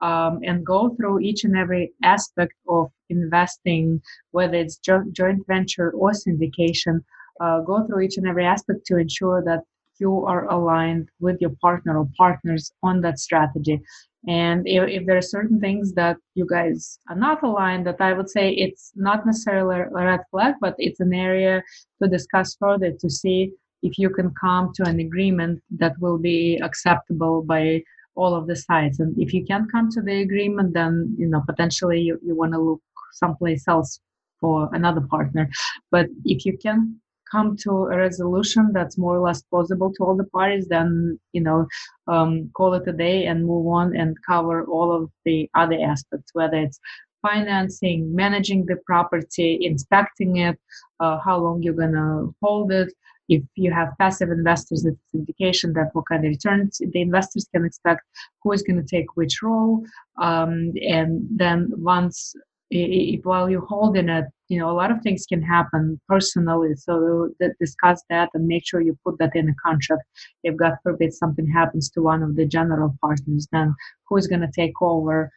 Um, 0.01 0.41
and 0.43 0.65
go 0.65 0.89
through 0.95 1.21
each 1.21 1.45
and 1.45 1.55
every 1.55 1.93
aspect 2.03 2.53
of 2.67 2.91
investing, 3.09 4.01
whether 4.31 4.57
it's 4.57 4.77
jo- 4.77 5.09
joint 5.13 5.41
venture 5.47 5.91
or 5.91 6.11
syndication. 6.11 6.99
Uh, 7.39 7.61
go 7.61 7.85
through 7.85 8.01
each 8.01 8.17
and 8.17 8.27
every 8.27 8.45
aspect 8.45 8.85
to 8.87 8.97
ensure 8.97 9.41
that 9.45 9.61
you 9.99 10.25
are 10.25 10.45
aligned 10.49 11.09
with 11.19 11.37
your 11.39 11.53
partner 11.61 11.97
or 11.97 12.07
partners 12.17 12.71
on 12.83 13.01
that 13.01 13.19
strategy 13.19 13.81
and 14.27 14.67
if, 14.67 14.89
if, 14.89 15.05
there 15.05 15.17
are 15.17 15.21
certain 15.21 15.59
things 15.59 15.93
that 15.93 16.17
you 16.33 16.47
guys 16.49 16.97
are 17.09 17.15
not 17.15 17.43
aligned, 17.43 17.85
that 17.85 18.01
I 18.01 18.13
would 18.13 18.29
say 18.29 18.51
it's 18.51 18.91
not 18.95 19.25
necessarily 19.25 19.81
a 19.81 19.89
red 19.89 20.21
flag, 20.31 20.55
but 20.59 20.73
it's 20.79 20.99
an 20.99 21.13
area 21.13 21.61
to 22.01 22.09
discuss 22.09 22.55
further 22.55 22.91
to 22.91 23.09
see 23.09 23.51
if 23.83 23.99
you 23.99 24.09
can 24.09 24.33
come 24.39 24.71
to 24.75 24.83
an 24.89 24.99
agreement 24.99 25.61
that 25.77 25.93
will 25.99 26.17
be 26.17 26.59
acceptable 26.63 27.43
by 27.43 27.83
all 28.15 28.33
of 28.33 28.47
the 28.47 28.55
sides. 28.55 28.99
And 28.99 29.15
if 29.19 29.31
you 29.31 29.45
can't 29.45 29.71
come 29.71 29.91
to 29.91 30.01
the 30.01 30.21
agreement, 30.21 30.73
then 30.73 31.15
you 31.19 31.27
know 31.27 31.43
potentially 31.45 32.01
you, 32.01 32.19
you 32.25 32.35
want 32.35 32.53
to 32.53 32.59
look 32.59 32.81
someplace 33.13 33.67
else 33.67 33.99
for 34.39 34.69
another 34.73 35.01
partner. 35.01 35.49
But 35.91 36.07
if 36.23 36.45
you 36.45 36.57
can 36.57 36.99
come 37.35 37.57
to 37.65 37.71
a 37.93 37.97
resolution 37.97 38.71
that's 38.73 38.97
more 38.97 39.15
or 39.17 39.23
less 39.27 39.41
plausible 39.49 39.91
to 39.93 40.03
all 40.03 40.15
the 40.15 40.31
parties, 40.37 40.67
then 40.75 41.19
you 41.33 41.41
know, 41.47 41.59
um, 42.07 42.49
call 42.57 42.73
it 42.73 42.87
a 42.93 42.93
day 43.07 43.25
and 43.25 43.45
move 43.51 43.67
on 43.79 43.95
and 43.95 44.17
cover 44.31 44.57
all 44.75 44.89
of 44.97 45.03
the 45.25 45.49
other 45.61 45.77
aspects, 45.93 46.31
whether 46.33 46.57
it's 46.65 46.79
financing, 47.21 47.99
managing 48.23 48.65
the 48.65 48.77
property, 48.85 49.49
inspecting 49.61 50.31
it, 50.47 50.57
uh, 50.99 51.17
how 51.25 51.37
long 51.45 51.61
you're 51.61 51.81
gonna 51.83 52.27
hold 52.41 52.71
it. 52.71 52.91
If 53.27 53.43
you 53.55 53.71
have 53.79 53.97
passive 53.99 54.29
investors, 54.29 54.85
it's 54.85 55.01
indication 55.13 55.73
that 55.73 55.89
what 55.93 56.07
kind 56.09 56.23
of 56.25 56.29
returns 56.29 56.79
the 56.93 57.01
investors 57.01 57.47
can 57.51 57.65
expect, 57.65 58.01
who 58.41 58.51
is 58.51 58.61
going 58.61 58.79
to 58.83 58.87
take 58.95 59.07
which 59.15 59.41
role, 59.41 59.83
um, 60.27 60.53
and 60.97 61.27
then 61.41 61.59
once 61.95 62.35
if, 62.71 63.23
while 63.25 63.49
you're 63.49 63.65
holding 63.65 64.09
it, 64.09 64.25
you 64.47 64.59
know, 64.59 64.69
a 64.69 64.73
lot 64.73 64.91
of 64.91 65.01
things 65.01 65.25
can 65.27 65.41
happen 65.41 65.99
personally. 66.07 66.75
So 66.75 67.29
discuss 67.59 68.03
that 68.09 68.29
and 68.33 68.47
make 68.47 68.65
sure 68.65 68.81
you 68.81 68.97
put 69.03 69.17
that 69.19 69.35
in 69.35 69.49
a 69.49 69.55
contract. 69.63 70.03
If 70.43 70.55
God 70.55 70.75
forbid 70.83 71.13
something 71.13 71.47
happens 71.47 71.89
to 71.91 72.01
one 72.01 72.21
of 72.21 72.35
the 72.35 72.45
general 72.45 72.95
partners, 73.01 73.47
then 73.51 73.75
who 74.07 74.17
is 74.17 74.27
going 74.27 74.41
to 74.41 74.51
take 74.55 74.81
over? 74.81 75.31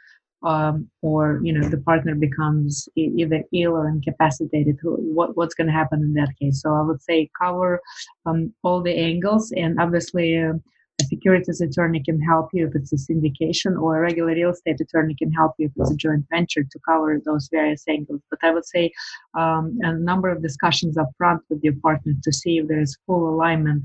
Um, 0.44 0.88
or 1.02 1.40
you 1.42 1.52
know 1.52 1.68
the 1.68 1.78
partner 1.78 2.14
becomes 2.14 2.88
either 2.94 3.42
ill 3.52 3.72
or 3.72 3.88
incapacitated 3.88 4.78
what, 4.82 5.36
what's 5.36 5.56
going 5.56 5.66
to 5.66 5.72
happen 5.72 6.00
in 6.00 6.14
that 6.14 6.32
case 6.40 6.62
so 6.62 6.74
i 6.74 6.80
would 6.80 7.02
say 7.02 7.28
cover 7.36 7.80
um, 8.24 8.54
all 8.62 8.80
the 8.80 8.96
angles 8.96 9.50
and 9.56 9.80
obviously 9.80 10.38
uh, 10.38 10.52
a 11.00 11.04
securities 11.04 11.60
attorney 11.60 12.02
can 12.02 12.20
help 12.20 12.48
you 12.52 12.66
if 12.66 12.74
it's 12.74 12.92
a 12.92 12.96
syndication 12.96 13.80
or 13.80 13.98
a 13.98 14.00
regular 14.00 14.32
real 14.32 14.50
estate 14.50 14.80
attorney 14.80 15.14
can 15.14 15.32
help 15.32 15.52
you 15.58 15.66
if 15.66 15.72
it's 15.76 15.90
a 15.90 15.96
joint 15.96 16.24
venture 16.30 16.64
to 16.64 16.78
cover 16.88 17.20
those 17.24 17.48
various 17.50 17.84
angles. 17.88 18.20
But 18.30 18.40
i 18.42 18.50
would 18.50 18.66
say 18.66 18.90
um, 19.34 19.78
a 19.82 19.92
number 19.92 20.28
of 20.28 20.42
discussions 20.42 20.96
up 20.96 21.10
front 21.16 21.42
with 21.48 21.62
your 21.62 21.74
partner 21.82 22.12
to 22.22 22.32
see 22.32 22.58
if 22.58 22.68
there 22.68 22.80
is 22.80 22.98
full 23.06 23.28
alignment 23.28 23.84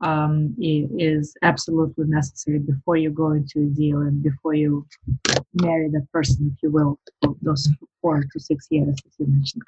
um, 0.00 0.54
is 0.58 1.34
absolutely 1.42 2.04
necessary 2.06 2.60
before 2.60 2.96
you 2.96 3.10
go 3.10 3.32
into 3.32 3.60
a 3.60 3.70
deal 3.80 3.98
and 3.98 4.22
before 4.22 4.54
you 4.54 4.86
marry 5.54 5.88
that 5.90 6.06
person 6.12 6.52
if 6.54 6.62
you 6.62 6.70
will 6.70 6.98
for 7.22 7.34
those 7.42 7.68
four 8.00 8.22
to 8.32 8.40
six 8.40 8.68
years 8.70 8.96
as 9.06 9.12
you 9.18 9.26
mentioned 9.26 9.62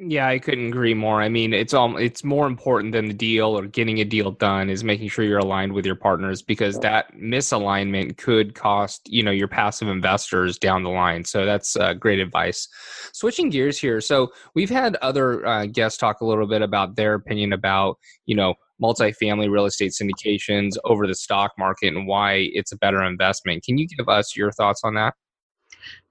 yeah, 0.00 0.28
I 0.28 0.38
couldn't 0.38 0.68
agree 0.68 0.94
more. 0.94 1.20
I 1.20 1.28
mean, 1.28 1.52
it's 1.52 1.74
all 1.74 1.96
it's 1.96 2.22
more 2.22 2.46
important 2.46 2.92
than 2.92 3.08
the 3.08 3.14
deal 3.14 3.58
or 3.58 3.66
getting 3.66 3.98
a 3.98 4.04
deal 4.04 4.30
done 4.30 4.70
is 4.70 4.84
making 4.84 5.08
sure 5.08 5.24
you're 5.24 5.38
aligned 5.38 5.72
with 5.72 5.84
your 5.84 5.96
partners 5.96 6.40
because 6.40 6.78
that 6.80 7.12
misalignment 7.16 8.16
could 8.16 8.54
cost, 8.54 9.10
you 9.10 9.24
know, 9.24 9.32
your 9.32 9.48
passive 9.48 9.88
investors 9.88 10.56
down 10.56 10.84
the 10.84 10.90
line. 10.90 11.24
So 11.24 11.44
that's 11.44 11.74
uh, 11.74 11.94
great 11.94 12.20
advice. 12.20 12.68
Switching 13.12 13.50
gears 13.50 13.76
here. 13.76 14.00
So 14.00 14.28
we've 14.54 14.70
had 14.70 14.94
other 14.96 15.44
uh, 15.44 15.66
guests 15.66 15.98
talk 15.98 16.20
a 16.20 16.26
little 16.26 16.46
bit 16.46 16.62
about 16.62 16.94
their 16.94 17.14
opinion 17.14 17.52
about, 17.52 17.96
you 18.24 18.36
know, 18.36 18.54
multifamily 18.80 19.50
real 19.50 19.64
estate 19.64 19.90
syndications 19.90 20.76
over 20.84 21.08
the 21.08 21.14
stock 21.14 21.50
market 21.58 21.88
and 21.88 22.06
why 22.06 22.48
it's 22.52 22.70
a 22.70 22.76
better 22.76 23.02
investment. 23.02 23.64
Can 23.64 23.78
you 23.78 23.88
give 23.88 24.08
us 24.08 24.36
your 24.36 24.52
thoughts 24.52 24.82
on 24.84 24.94
that? 24.94 25.14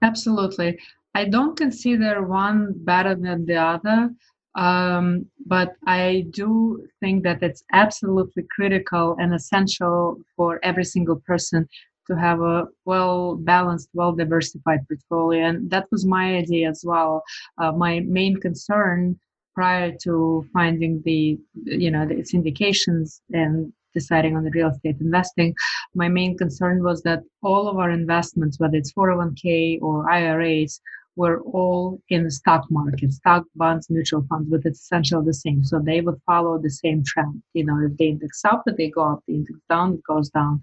Absolutely. 0.02 0.78
I 1.18 1.24
don't 1.24 1.56
consider 1.56 2.22
one 2.22 2.74
better 2.76 3.16
than 3.16 3.44
the 3.44 3.56
other, 3.56 4.10
um, 4.54 5.26
but 5.46 5.74
I 5.84 6.26
do 6.30 6.86
think 7.00 7.24
that 7.24 7.42
it's 7.42 7.64
absolutely 7.72 8.44
critical 8.54 9.16
and 9.18 9.34
essential 9.34 10.20
for 10.36 10.60
every 10.62 10.84
single 10.84 11.20
person 11.30 11.68
to 12.06 12.14
have 12.14 12.40
a 12.40 12.68
well 12.84 13.34
balanced, 13.34 13.88
well 13.94 14.12
diversified 14.12 14.86
portfolio. 14.86 15.44
And 15.48 15.68
that 15.72 15.86
was 15.90 16.06
my 16.06 16.36
idea 16.36 16.70
as 16.70 16.84
well. 16.86 17.24
Uh, 17.60 17.72
my 17.72 17.98
main 18.18 18.36
concern 18.36 19.18
prior 19.56 19.90
to 20.04 20.46
finding 20.52 21.02
the 21.04 21.36
you 21.84 21.90
know 21.90 22.06
the 22.06 22.18
syndications 22.32 23.20
and 23.32 23.72
deciding 23.92 24.36
on 24.36 24.44
the 24.44 24.52
real 24.52 24.68
estate 24.68 24.96
investing 25.00 25.52
my 25.96 26.08
main 26.08 26.36
concern 26.38 26.76
was 26.88 27.02
that 27.02 27.20
all 27.42 27.66
of 27.68 27.76
our 27.76 27.90
investments 27.90 28.60
whether 28.60 28.76
it's 28.76 28.92
401k 28.92 29.80
or 29.82 30.08
iras 30.12 30.80
were 31.18 31.40
all 31.42 32.00
in 32.08 32.22
the 32.22 32.30
stock 32.30 32.64
market, 32.70 33.12
stock, 33.12 33.44
bonds, 33.56 33.90
mutual 33.90 34.24
funds, 34.28 34.48
but 34.48 34.60
it's 34.64 34.82
essentially 34.82 35.26
the 35.26 35.34
same. 35.34 35.64
So 35.64 35.80
they 35.80 36.00
would 36.00 36.20
follow 36.24 36.58
the 36.58 36.70
same 36.70 37.02
trend. 37.04 37.42
You 37.54 37.64
know, 37.66 37.78
if 37.84 37.96
the 37.96 38.08
index 38.10 38.44
up, 38.44 38.62
they 38.64 38.88
go 38.88 39.02
up. 39.12 39.20
The 39.26 39.34
index 39.34 39.58
down, 39.68 39.94
it 39.94 40.04
goes 40.04 40.30
down. 40.30 40.62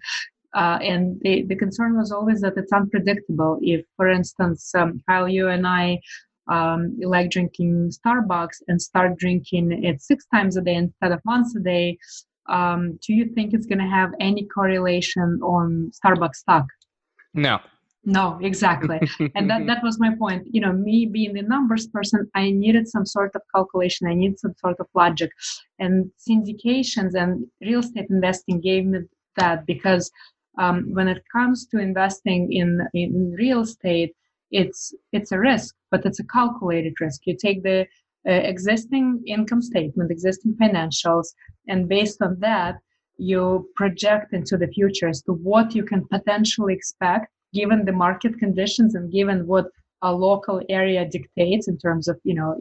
Uh, 0.53 0.79
and 0.81 1.19
the, 1.23 1.43
the 1.43 1.57
concern 1.63 1.97
was 1.97 2.13
always 2.13 2.39
that 2.41 2.57
it's 2.57 2.71
unpredictable. 2.71 3.59
If, 3.61 3.85
for 3.97 4.07
instance, 4.07 4.73
um, 4.73 5.01
Kyle, 5.07 5.27
you 5.27 5.49
and 5.49 5.67
I 5.67 5.99
um, 6.47 6.97
like 7.01 7.31
drinking 7.31 7.91
Starbucks 7.97 8.59
and 8.69 8.81
start 8.81 9.17
drinking 9.17 9.83
it 9.83 10.01
six 10.01 10.25
times 10.33 10.55
a 10.55 10.61
day 10.61 10.75
instead 10.75 11.11
of 11.11 11.19
once 11.25 11.53
a 11.57 11.59
day, 11.59 11.97
um, 12.47 12.97
do 13.05 13.13
you 13.13 13.25
think 13.35 13.53
it's 13.53 13.65
going 13.65 13.79
to 13.79 13.95
have 13.99 14.11
any 14.21 14.45
correlation 14.45 15.39
on 15.43 15.91
Starbucks 15.99 16.35
stock? 16.35 16.65
No, 17.33 17.59
no 18.05 18.37
exactly. 18.41 18.99
And 19.35 19.49
that, 19.49 19.65
that 19.67 19.83
was 19.83 19.99
my 19.99 20.15
point. 20.15 20.47
You 20.51 20.61
know 20.61 20.71
me 20.71 21.05
being 21.05 21.33
the 21.33 21.41
numbers 21.41 21.87
person 21.87 22.29
i 22.35 22.51
needed 22.51 22.87
some 22.87 23.05
sort 23.05 23.35
of 23.35 23.41
calculation. 23.53 24.07
I 24.07 24.13
needed 24.13 24.39
some 24.39 24.55
sort 24.59 24.79
of 24.79 24.87
logic. 24.93 25.31
And 25.79 26.11
syndications 26.27 27.15
and 27.15 27.45
real 27.61 27.79
estate 27.79 28.07
investing 28.09 28.61
gave 28.61 28.85
me 28.85 28.99
that 29.37 29.65
because 29.65 30.11
um, 30.57 30.93
when 30.93 31.07
it 31.07 31.23
comes 31.31 31.67
to 31.67 31.79
investing 31.79 32.51
in 32.53 32.87
in 32.93 33.35
real 33.37 33.61
estate 33.61 34.13
it's 34.51 34.93
it's 35.11 35.31
a 35.31 35.39
risk 35.39 35.75
but 35.91 36.05
it's 36.05 36.19
a 36.19 36.27
calculated 36.27 36.93
risk. 37.01 37.21
You 37.25 37.35
take 37.35 37.63
the 37.63 37.87
uh, 38.27 38.31
existing 38.31 39.23
income 39.25 39.61
statement 39.61 40.11
existing 40.11 40.55
financials 40.61 41.27
and 41.67 41.89
based 41.89 42.21
on 42.21 42.39
that 42.39 42.75
you 43.17 43.69
project 43.75 44.33
into 44.33 44.57
the 44.57 44.67
future 44.67 45.07
as 45.07 45.21
to 45.23 45.31
what 45.31 45.73
you 45.73 45.83
can 45.83 46.05
potentially 46.07 46.73
expect 46.73 47.27
given 47.59 47.85
the 47.85 47.97
market 48.05 48.37
conditions 48.37 48.95
and 48.95 49.11
given 49.11 49.47
what 49.47 49.67
a 50.01 50.11
local 50.13 50.61
area 50.69 51.07
dictates 51.17 51.67
in 51.67 51.77
terms 51.77 52.07
of 52.07 52.19
you 52.23 52.35
know 52.39 52.51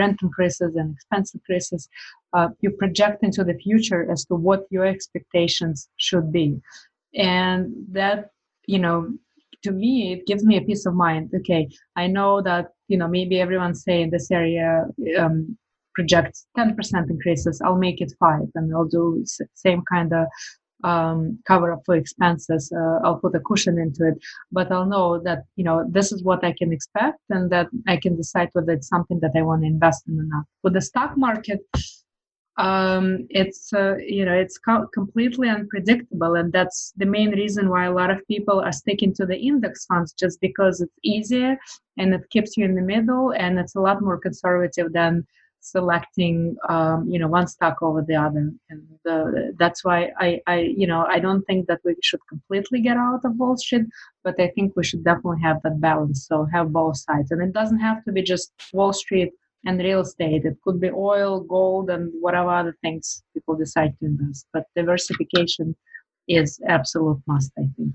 rent 0.00 0.18
increases 0.22 0.76
and 0.76 0.94
expense 0.94 1.34
increases 1.34 1.88
uh, 2.34 2.48
you 2.60 2.70
project 2.70 3.22
into 3.22 3.42
the 3.42 3.54
future 3.54 4.02
as 4.12 4.24
to 4.26 4.34
what 4.34 4.66
your 4.70 4.86
expectations 4.86 5.88
should 5.96 6.30
be. 6.30 6.60
And 7.14 7.74
that 7.90 8.30
you 8.66 8.78
know 8.78 8.98
to 9.64 9.72
me 9.72 10.12
it 10.12 10.26
gives 10.26 10.44
me 10.44 10.56
a 10.56 10.66
peace 10.68 10.84
of 10.86 10.94
mind. 10.94 11.30
Okay 11.40 11.68
i 11.96 12.06
know 12.06 12.42
that 12.42 12.66
you 12.88 12.98
know 12.98 13.08
maybe 13.08 13.40
everyone's 13.40 13.82
saying 13.82 14.10
this 14.10 14.30
area 14.30 14.86
um, 15.18 15.56
projects 15.94 16.46
10% 16.56 17.10
increases 17.10 17.60
i'll 17.64 17.84
make 17.88 18.00
it 18.00 18.12
5 18.20 18.42
and 18.54 18.72
i'll 18.74 18.92
do 18.98 19.24
same 19.54 19.82
kind 19.92 20.12
of 20.12 20.26
um, 20.84 21.38
cover 21.46 21.72
up 21.72 21.82
for 21.84 21.96
expenses. 21.96 22.72
Uh, 22.72 22.98
I'll 23.04 23.18
put 23.18 23.34
a 23.34 23.40
cushion 23.40 23.78
into 23.78 24.08
it, 24.08 24.18
but 24.52 24.70
I'll 24.70 24.86
know 24.86 25.20
that 25.20 25.44
you 25.56 25.64
know 25.64 25.84
this 25.88 26.12
is 26.12 26.22
what 26.22 26.44
I 26.44 26.52
can 26.52 26.72
expect, 26.72 27.18
and 27.30 27.50
that 27.50 27.68
I 27.86 27.96
can 27.96 28.16
decide 28.16 28.50
whether 28.52 28.72
it's 28.72 28.88
something 28.88 29.20
that 29.20 29.32
I 29.36 29.42
want 29.42 29.62
to 29.62 29.66
invest 29.66 30.06
in 30.08 30.18
or 30.18 30.24
not. 30.24 30.44
With 30.62 30.74
the 30.74 30.80
stock 30.80 31.16
market, 31.16 31.60
um, 32.58 33.26
it's 33.30 33.72
uh, 33.72 33.96
you 33.96 34.24
know 34.24 34.34
it's 34.34 34.58
co- 34.58 34.88
completely 34.94 35.48
unpredictable, 35.48 36.34
and 36.34 36.52
that's 36.52 36.92
the 36.96 37.06
main 37.06 37.30
reason 37.30 37.68
why 37.68 37.86
a 37.86 37.92
lot 37.92 38.10
of 38.10 38.26
people 38.26 38.60
are 38.60 38.72
sticking 38.72 39.14
to 39.14 39.26
the 39.26 39.38
index 39.38 39.86
funds, 39.86 40.12
just 40.12 40.40
because 40.40 40.80
it's 40.80 40.98
easier 41.02 41.56
and 41.98 42.14
it 42.14 42.28
keeps 42.30 42.56
you 42.56 42.64
in 42.64 42.74
the 42.74 42.82
middle, 42.82 43.32
and 43.32 43.58
it's 43.58 43.74
a 43.74 43.80
lot 43.80 44.02
more 44.02 44.18
conservative 44.18 44.92
than 44.92 45.26
selecting 45.70 46.56
um, 46.68 47.06
you 47.08 47.18
know 47.18 47.28
one 47.28 47.46
stock 47.46 47.76
over 47.82 48.02
the 48.02 48.14
other. 48.14 48.50
And 48.70 48.82
the, 49.04 49.54
that's 49.58 49.84
why 49.84 50.10
I, 50.18 50.40
I 50.46 50.56
you 50.80 50.86
know 50.86 51.06
i 51.08 51.18
don't 51.18 51.44
think 51.48 51.66
that 51.68 51.80
we 51.84 51.94
should 52.02 52.20
completely 52.28 52.80
get 52.80 52.96
out 52.96 53.24
of 53.24 53.36
wall 53.36 53.56
street 53.56 53.86
but 54.24 54.34
i 54.40 54.48
think 54.54 54.74
we 54.76 54.84
should 54.84 55.04
definitely 55.04 55.42
have 55.42 55.58
that 55.64 55.80
balance. 55.80 56.26
So 56.26 56.46
have 56.52 56.72
both 56.72 56.96
sides. 56.96 57.30
And 57.30 57.42
it 57.42 57.52
doesn't 57.52 57.80
have 57.80 58.04
to 58.04 58.12
be 58.12 58.22
just 58.22 58.52
wall 58.72 58.92
street 58.92 59.32
and 59.64 59.78
real 59.80 60.00
estate. 60.00 60.44
It 60.44 60.56
could 60.64 60.80
be 60.80 60.90
oil 60.90 61.40
gold 61.40 61.90
and 61.90 62.12
whatever 62.20 62.50
other 62.50 62.76
things 62.82 63.22
people 63.34 63.54
decide 63.56 63.92
to 63.98 64.06
invest. 64.06 64.46
But 64.52 64.64
diversification 64.76 65.76
is 66.28 66.60
absolute 66.68 67.20
must 67.26 67.50
i 67.58 67.66
think. 67.76 67.92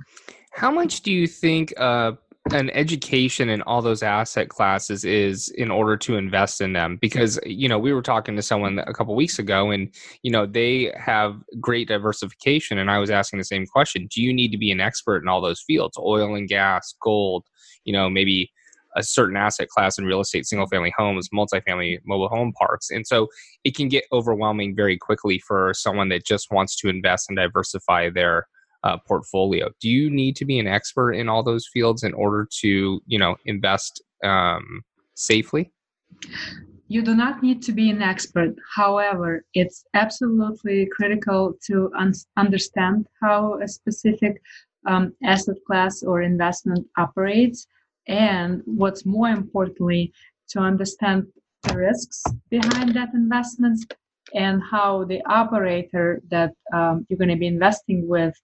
How 0.52 0.72
much 0.72 1.02
do 1.02 1.12
you 1.12 1.28
think 1.28 1.74
uh, 1.78 2.14
an 2.54 2.70
education 2.70 3.50
in 3.50 3.62
all 3.64 3.82
those 3.82 4.04
asset 4.04 4.50
classes 4.50 5.04
is 5.04 5.50
in 5.50 5.72
order 5.72 5.98
to 5.98 6.16
invest 6.16 6.62
in 6.62 6.74
them. 6.74 6.98
Because 7.02 7.40
you 7.46 7.68
know 7.68 7.80
we 7.80 7.94
were 7.94 8.02
talking 8.02 8.36
to 8.36 8.42
someone 8.42 8.80
a 8.80 8.94
couple 8.94 9.16
weeks 9.16 9.40
ago 9.40 9.72
and 9.72 9.90
you 10.22 10.32
know 10.32 10.46
they 10.46 10.94
have 10.96 11.36
great 11.60 11.88
diversification. 11.88 12.78
And 12.78 12.92
i 12.92 13.00
was 13.00 13.10
asking 13.10 13.40
the 13.40 13.46
same 13.46 13.66
question 13.66 14.08
do 14.10 14.22
you 14.22 14.34
need 14.34 14.52
to 14.52 14.58
be 14.58 14.72
an 14.72 14.80
expert 14.80 15.24
in 15.24 15.28
all 15.28 15.42
those 15.42 15.62
fields? 15.62 15.98
Oil 15.98 16.36
and 16.36 16.48
gas 16.48 16.94
gold 17.02 17.44
you 17.86 17.94
know 17.94 18.10
maybe 18.10 18.52
a 18.96 19.02
certain 19.02 19.36
asset 19.36 19.70
class 19.70 19.98
in 19.98 20.06
real 20.06 20.22
estate 20.22 20.46
single 20.46 20.68
family 20.68 20.94
homes 20.96 21.30
multifamily 21.34 22.00
mobile 22.06 22.30
home 22.30 22.54
parks? 22.54 22.92
And 22.92 23.08
so 23.08 23.28
it 23.64 23.76
can 23.76 23.88
get 23.90 24.06
overwhelming 24.12 24.76
very 24.76 24.98
quickly 24.98 25.40
for 25.40 25.74
someone 25.76 26.10
that 26.10 26.26
just 26.26 26.52
wants 26.52 26.76
to 26.78 26.90
invest 26.90 27.30
and 27.30 27.38
diversify 27.38 28.12
their 28.12 28.48
uh, 28.84 28.98
portfolio. 29.08 29.70
Do 29.80 29.90
you 29.90 30.10
need 30.10 30.36
to 30.38 30.46
be 30.46 30.60
an 30.60 30.68
expert 30.68 31.14
in 31.14 31.30
all 31.30 31.44
those 31.44 31.68
fields 31.72 32.04
in 32.04 32.14
order 32.14 32.48
to, 32.62 33.02
you 33.06 33.20
know, 33.20 33.36
invest 33.46 34.02
um, 34.24 34.82
safely? 35.16 35.72
You 36.88 37.02
do 37.02 37.16
not 37.16 37.42
need 37.42 37.62
to 37.64 37.72
be 37.72 37.90
an 37.90 38.02
expert. 38.02 38.56
However, 38.76 39.46
it's 39.54 39.86
absolutely 39.94 40.88
critical 40.96 41.54
to 41.68 41.92
un- 41.98 42.14
understand 42.38 43.08
how 43.22 43.60
a 43.62 43.68
specific 43.68 44.42
um, 44.86 45.14
asset 45.24 45.56
class 45.66 46.04
or 46.04 46.22
investment 46.22 46.86
operates, 46.98 47.68
and 48.08 48.62
what's 48.66 49.06
more 49.06 49.30
importantly, 49.30 50.12
to 50.50 50.60
understand 50.60 51.26
the 51.64 51.78
risks 51.78 52.22
behind 52.50 52.94
that 52.94 53.14
investment 53.14 53.80
and 54.34 54.62
how 54.62 55.06
the 55.06 55.22
operator 55.26 56.22
that 56.30 56.52
um, 56.74 57.06
you're 57.08 57.18
going 57.18 57.30
to 57.30 57.38
be 57.38 57.48
investing 57.48 58.08
with 58.08 58.36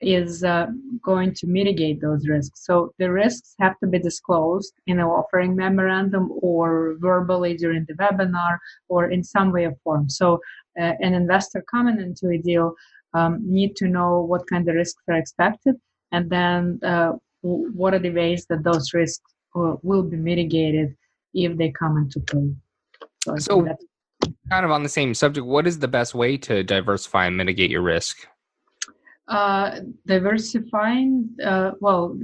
is 0.00 0.42
uh, 0.42 0.66
going 1.02 1.34
to 1.34 1.46
mitigate 1.46 2.00
those 2.00 2.26
risks. 2.26 2.64
So 2.64 2.92
the 2.98 3.10
risks 3.10 3.54
have 3.60 3.78
to 3.80 3.86
be 3.86 3.98
disclosed 3.98 4.72
in 4.86 4.98
an 4.98 5.04
offering 5.04 5.54
memorandum 5.54 6.30
or 6.40 6.96
verbally 6.98 7.56
during 7.56 7.84
the 7.86 7.94
webinar 7.94 8.58
or 8.88 9.10
in 9.10 9.22
some 9.22 9.52
way 9.52 9.66
or 9.66 9.76
form. 9.84 10.08
So 10.08 10.40
uh, 10.80 10.92
an 11.00 11.14
investor 11.14 11.62
coming 11.70 12.00
into 12.00 12.30
a 12.30 12.38
deal 12.38 12.74
um, 13.12 13.40
need 13.44 13.76
to 13.76 13.88
know 13.88 14.20
what 14.20 14.48
kind 14.48 14.68
of 14.68 14.74
risks 14.74 15.02
are 15.08 15.16
expected 15.16 15.76
and 16.12 16.30
then 16.30 16.80
uh, 16.84 17.12
what 17.42 17.94
are 17.94 17.98
the 17.98 18.10
ways 18.10 18.46
that 18.48 18.62
those 18.62 18.94
risks 18.94 19.32
uh, 19.56 19.74
will 19.82 20.02
be 20.02 20.16
mitigated 20.16 20.96
if 21.34 21.56
they 21.56 21.70
come 21.70 21.96
into 21.96 22.20
play. 22.20 22.54
So, 23.24 23.36
so 23.36 23.76
kind 24.48 24.64
of 24.64 24.70
on 24.70 24.82
the 24.82 24.88
same 24.88 25.14
subject, 25.14 25.46
what 25.46 25.66
is 25.66 25.78
the 25.78 25.88
best 25.88 26.14
way 26.14 26.36
to 26.38 26.62
diversify 26.62 27.26
and 27.26 27.36
mitigate 27.36 27.70
your 27.70 27.82
risk? 27.82 28.26
Uh, 29.30 29.80
diversifying, 30.06 31.30
uh, 31.44 31.70
well, 31.80 32.18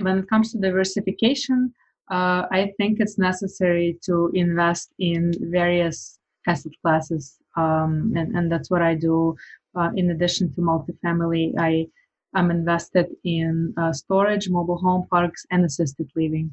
when 0.00 0.18
it 0.18 0.28
comes 0.28 0.52
to 0.52 0.58
diversification, 0.58 1.72
uh, 2.10 2.46
I 2.50 2.72
think 2.76 2.98
it's 3.00 3.16
necessary 3.16 3.98
to 4.06 4.30
invest 4.34 4.92
in 4.98 5.32
various 5.40 6.18
asset 6.48 6.72
classes, 6.82 7.38
um, 7.56 8.12
and, 8.16 8.36
and 8.36 8.50
that's 8.50 8.70
what 8.70 8.82
I 8.82 8.94
do. 8.94 9.36
Uh, 9.74 9.90
in 9.96 10.10
addition 10.10 10.52
to 10.54 10.60
multifamily, 10.60 11.54
I 11.58 11.86
am 12.34 12.50
invested 12.50 13.06
in 13.24 13.72
uh, 13.76 13.92
storage, 13.92 14.48
mobile 14.50 14.78
home 14.78 15.06
parks, 15.10 15.46
and 15.52 15.64
assisted 15.64 16.10
living. 16.16 16.52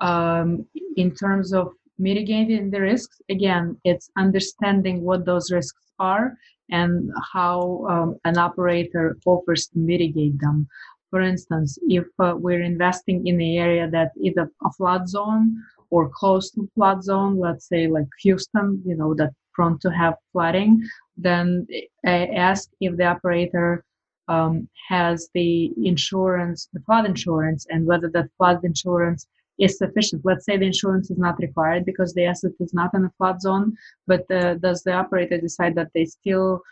Um, 0.00 0.66
in 0.96 1.12
terms 1.12 1.52
of 1.52 1.72
mitigating 1.98 2.70
the 2.70 2.80
risks, 2.80 3.20
again, 3.28 3.76
it's 3.84 4.10
understanding 4.16 5.02
what 5.02 5.24
those 5.24 5.50
risks 5.50 5.82
are 5.98 6.36
and 6.70 7.10
how 7.32 7.86
um, 7.88 8.16
an 8.24 8.38
operator 8.38 9.16
offers 9.26 9.66
to 9.68 9.78
mitigate 9.78 10.38
them. 10.40 10.66
For 11.10 11.20
instance, 11.20 11.78
if 11.82 12.06
uh, 12.18 12.34
we're 12.36 12.62
investing 12.62 13.26
in 13.26 13.36
an 13.36 13.56
area 13.56 13.88
that 13.90 14.10
is 14.16 14.22
either 14.24 14.50
a 14.64 14.72
flood 14.72 15.08
zone 15.08 15.56
or 15.90 16.08
close 16.08 16.50
to 16.52 16.68
flood 16.74 17.04
zone, 17.04 17.38
let's 17.38 17.68
say 17.68 17.86
like 17.86 18.08
Houston, 18.22 18.82
you 18.84 18.96
know, 18.96 19.14
that 19.14 19.32
prone 19.52 19.78
to 19.80 19.90
have 19.90 20.14
flooding, 20.32 20.82
then 21.16 21.66
I 22.04 22.26
ask 22.26 22.68
if 22.80 22.96
the 22.96 23.04
operator 23.04 23.84
um, 24.26 24.68
has 24.88 25.28
the 25.34 25.72
insurance, 25.84 26.68
the 26.72 26.80
flood 26.80 27.06
insurance, 27.06 27.66
and 27.70 27.86
whether 27.86 28.10
that 28.10 28.30
flood 28.36 28.64
insurance 28.64 29.28
is 29.58 29.78
sufficient. 29.78 30.22
Let's 30.24 30.44
say 30.44 30.56
the 30.56 30.66
insurance 30.66 31.10
is 31.10 31.18
not 31.18 31.38
required 31.38 31.84
because 31.84 32.12
the 32.14 32.24
asset 32.24 32.52
is 32.60 32.74
not 32.74 32.94
in 32.94 33.04
a 33.04 33.12
flood 33.16 33.40
zone, 33.40 33.76
but 34.06 34.30
uh, 34.30 34.54
does 34.54 34.82
the 34.82 34.92
operator 34.92 35.40
decide 35.40 35.74
that 35.76 35.90
they 35.94 36.04
still 36.04 36.62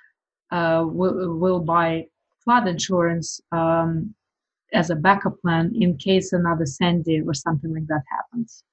uh, 0.50 0.84
will, 0.86 1.36
will 1.38 1.60
buy 1.60 2.06
flood 2.44 2.66
insurance 2.66 3.40
um, 3.52 4.14
as 4.72 4.90
a 4.90 4.96
backup 4.96 5.40
plan 5.40 5.72
in 5.74 5.96
case 5.96 6.32
another 6.32 6.66
Sandy 6.66 7.20
or 7.20 7.34
something 7.34 7.72
like 7.72 7.86
that 7.86 8.02
happens? 8.10 8.64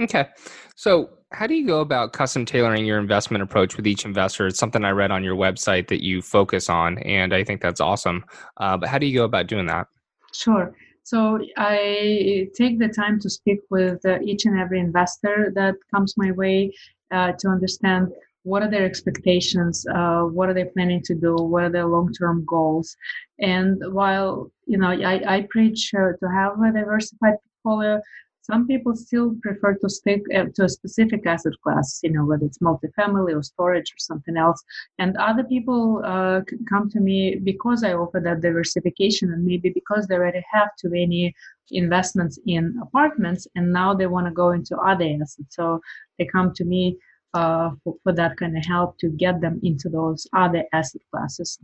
Okay. 0.00 0.26
So, 0.74 1.10
how 1.32 1.46
do 1.46 1.54
you 1.54 1.66
go 1.66 1.80
about 1.80 2.12
custom 2.12 2.44
tailoring 2.44 2.84
your 2.84 2.98
investment 2.98 3.42
approach 3.42 3.76
with 3.76 3.86
each 3.86 4.04
investor? 4.04 4.46
It's 4.46 4.58
something 4.58 4.84
I 4.84 4.90
read 4.90 5.10
on 5.10 5.24
your 5.24 5.36
website 5.36 5.88
that 5.88 6.02
you 6.02 6.22
focus 6.22 6.68
on, 6.68 6.98
and 6.98 7.34
I 7.34 7.44
think 7.44 7.60
that's 7.60 7.80
awesome. 7.80 8.24
Uh, 8.56 8.76
but 8.76 8.88
how 8.88 8.98
do 8.98 9.06
you 9.06 9.18
go 9.18 9.24
about 9.24 9.46
doing 9.46 9.66
that? 9.66 9.86
Sure. 10.32 10.74
So 11.04 11.38
I 11.58 12.48
take 12.56 12.78
the 12.78 12.88
time 12.88 13.20
to 13.20 13.28
speak 13.28 13.60
with 13.70 14.04
uh, 14.06 14.20
each 14.20 14.46
and 14.46 14.58
every 14.58 14.80
investor 14.80 15.52
that 15.54 15.74
comes 15.94 16.14
my 16.16 16.32
way 16.32 16.72
uh, 17.12 17.32
to 17.40 17.48
understand 17.48 18.08
what 18.42 18.62
are 18.62 18.70
their 18.70 18.84
expectations, 18.84 19.86
uh, 19.94 20.22
what 20.22 20.48
are 20.48 20.54
they 20.54 20.64
planning 20.64 21.02
to 21.02 21.14
do, 21.14 21.34
what 21.34 21.64
are 21.64 21.70
their 21.70 21.86
long-term 21.86 22.44
goals. 22.46 22.96
And 23.38 23.82
while 23.92 24.50
you 24.66 24.78
know 24.78 24.88
I, 24.88 25.36
I 25.36 25.46
preach 25.50 25.92
uh, 25.94 26.12
to 26.20 26.26
have 26.30 26.52
a 26.62 26.72
diversified 26.72 27.36
portfolio, 27.62 28.00
some 28.44 28.66
people 28.66 28.94
still 28.94 29.34
prefer 29.42 29.74
to 29.74 29.88
stick 29.88 30.22
uh, 30.36 30.44
to 30.54 30.64
a 30.64 30.68
specific 30.68 31.26
asset 31.26 31.54
class, 31.62 32.00
you 32.02 32.12
know, 32.12 32.26
whether 32.26 32.44
it's 32.44 32.58
multifamily 32.58 33.34
or 33.34 33.42
storage 33.42 33.90
or 33.90 33.98
something 33.98 34.36
else. 34.36 34.62
And 34.98 35.16
other 35.16 35.44
people 35.44 36.02
uh, 36.04 36.42
come 36.68 36.90
to 36.90 37.00
me 37.00 37.36
because 37.36 37.82
I 37.82 37.94
offer 37.94 38.20
that 38.20 38.42
diversification 38.42 39.32
and 39.32 39.46
maybe 39.46 39.70
because 39.70 40.06
they 40.06 40.16
already 40.16 40.44
have 40.52 40.68
too 40.78 40.90
many 40.90 41.34
investments 41.70 42.38
in 42.46 42.78
apartments 42.82 43.48
and 43.54 43.72
now 43.72 43.94
they 43.94 44.06
want 44.06 44.26
to 44.26 44.32
go 44.32 44.50
into 44.50 44.76
other 44.76 45.06
assets. 45.22 45.56
So 45.56 45.80
they 46.18 46.26
come 46.26 46.52
to 46.56 46.66
me 46.66 46.98
uh, 47.32 47.70
for, 47.82 47.96
for, 48.02 48.12
that 48.12 48.36
kind 48.36 48.58
of 48.58 48.64
help 48.66 48.98
to 48.98 49.08
get 49.08 49.40
them 49.40 49.58
into 49.62 49.88
those 49.88 50.26
other 50.34 50.64
asset 50.74 51.00
classes. 51.10 51.58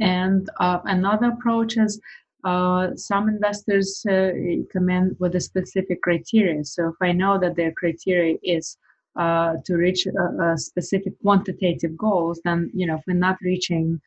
And 0.00 0.50
uh, 0.58 0.80
another 0.84 1.28
approach 1.28 1.76
is 1.76 2.00
uh, 2.44 2.94
some 2.96 3.28
investors 3.28 4.04
uh, 4.08 4.30
come 4.72 4.90
in 4.90 5.16
with 5.18 5.34
a 5.34 5.40
specific 5.40 6.02
criteria. 6.02 6.64
So 6.64 6.88
if 6.88 6.94
I 7.00 7.12
know 7.12 7.38
that 7.40 7.56
their 7.56 7.72
criteria 7.72 8.36
is 8.42 8.76
uh, 9.18 9.54
to 9.64 9.74
reach 9.74 10.06
a, 10.06 10.52
a, 10.52 10.58
specific 10.58 11.14
quantitative 11.22 11.96
goals, 11.96 12.40
then 12.44 12.70
you 12.74 12.86
know 12.86 12.96
if 12.96 13.02
we're 13.06 13.14
not 13.14 13.36
reaching 13.42 14.00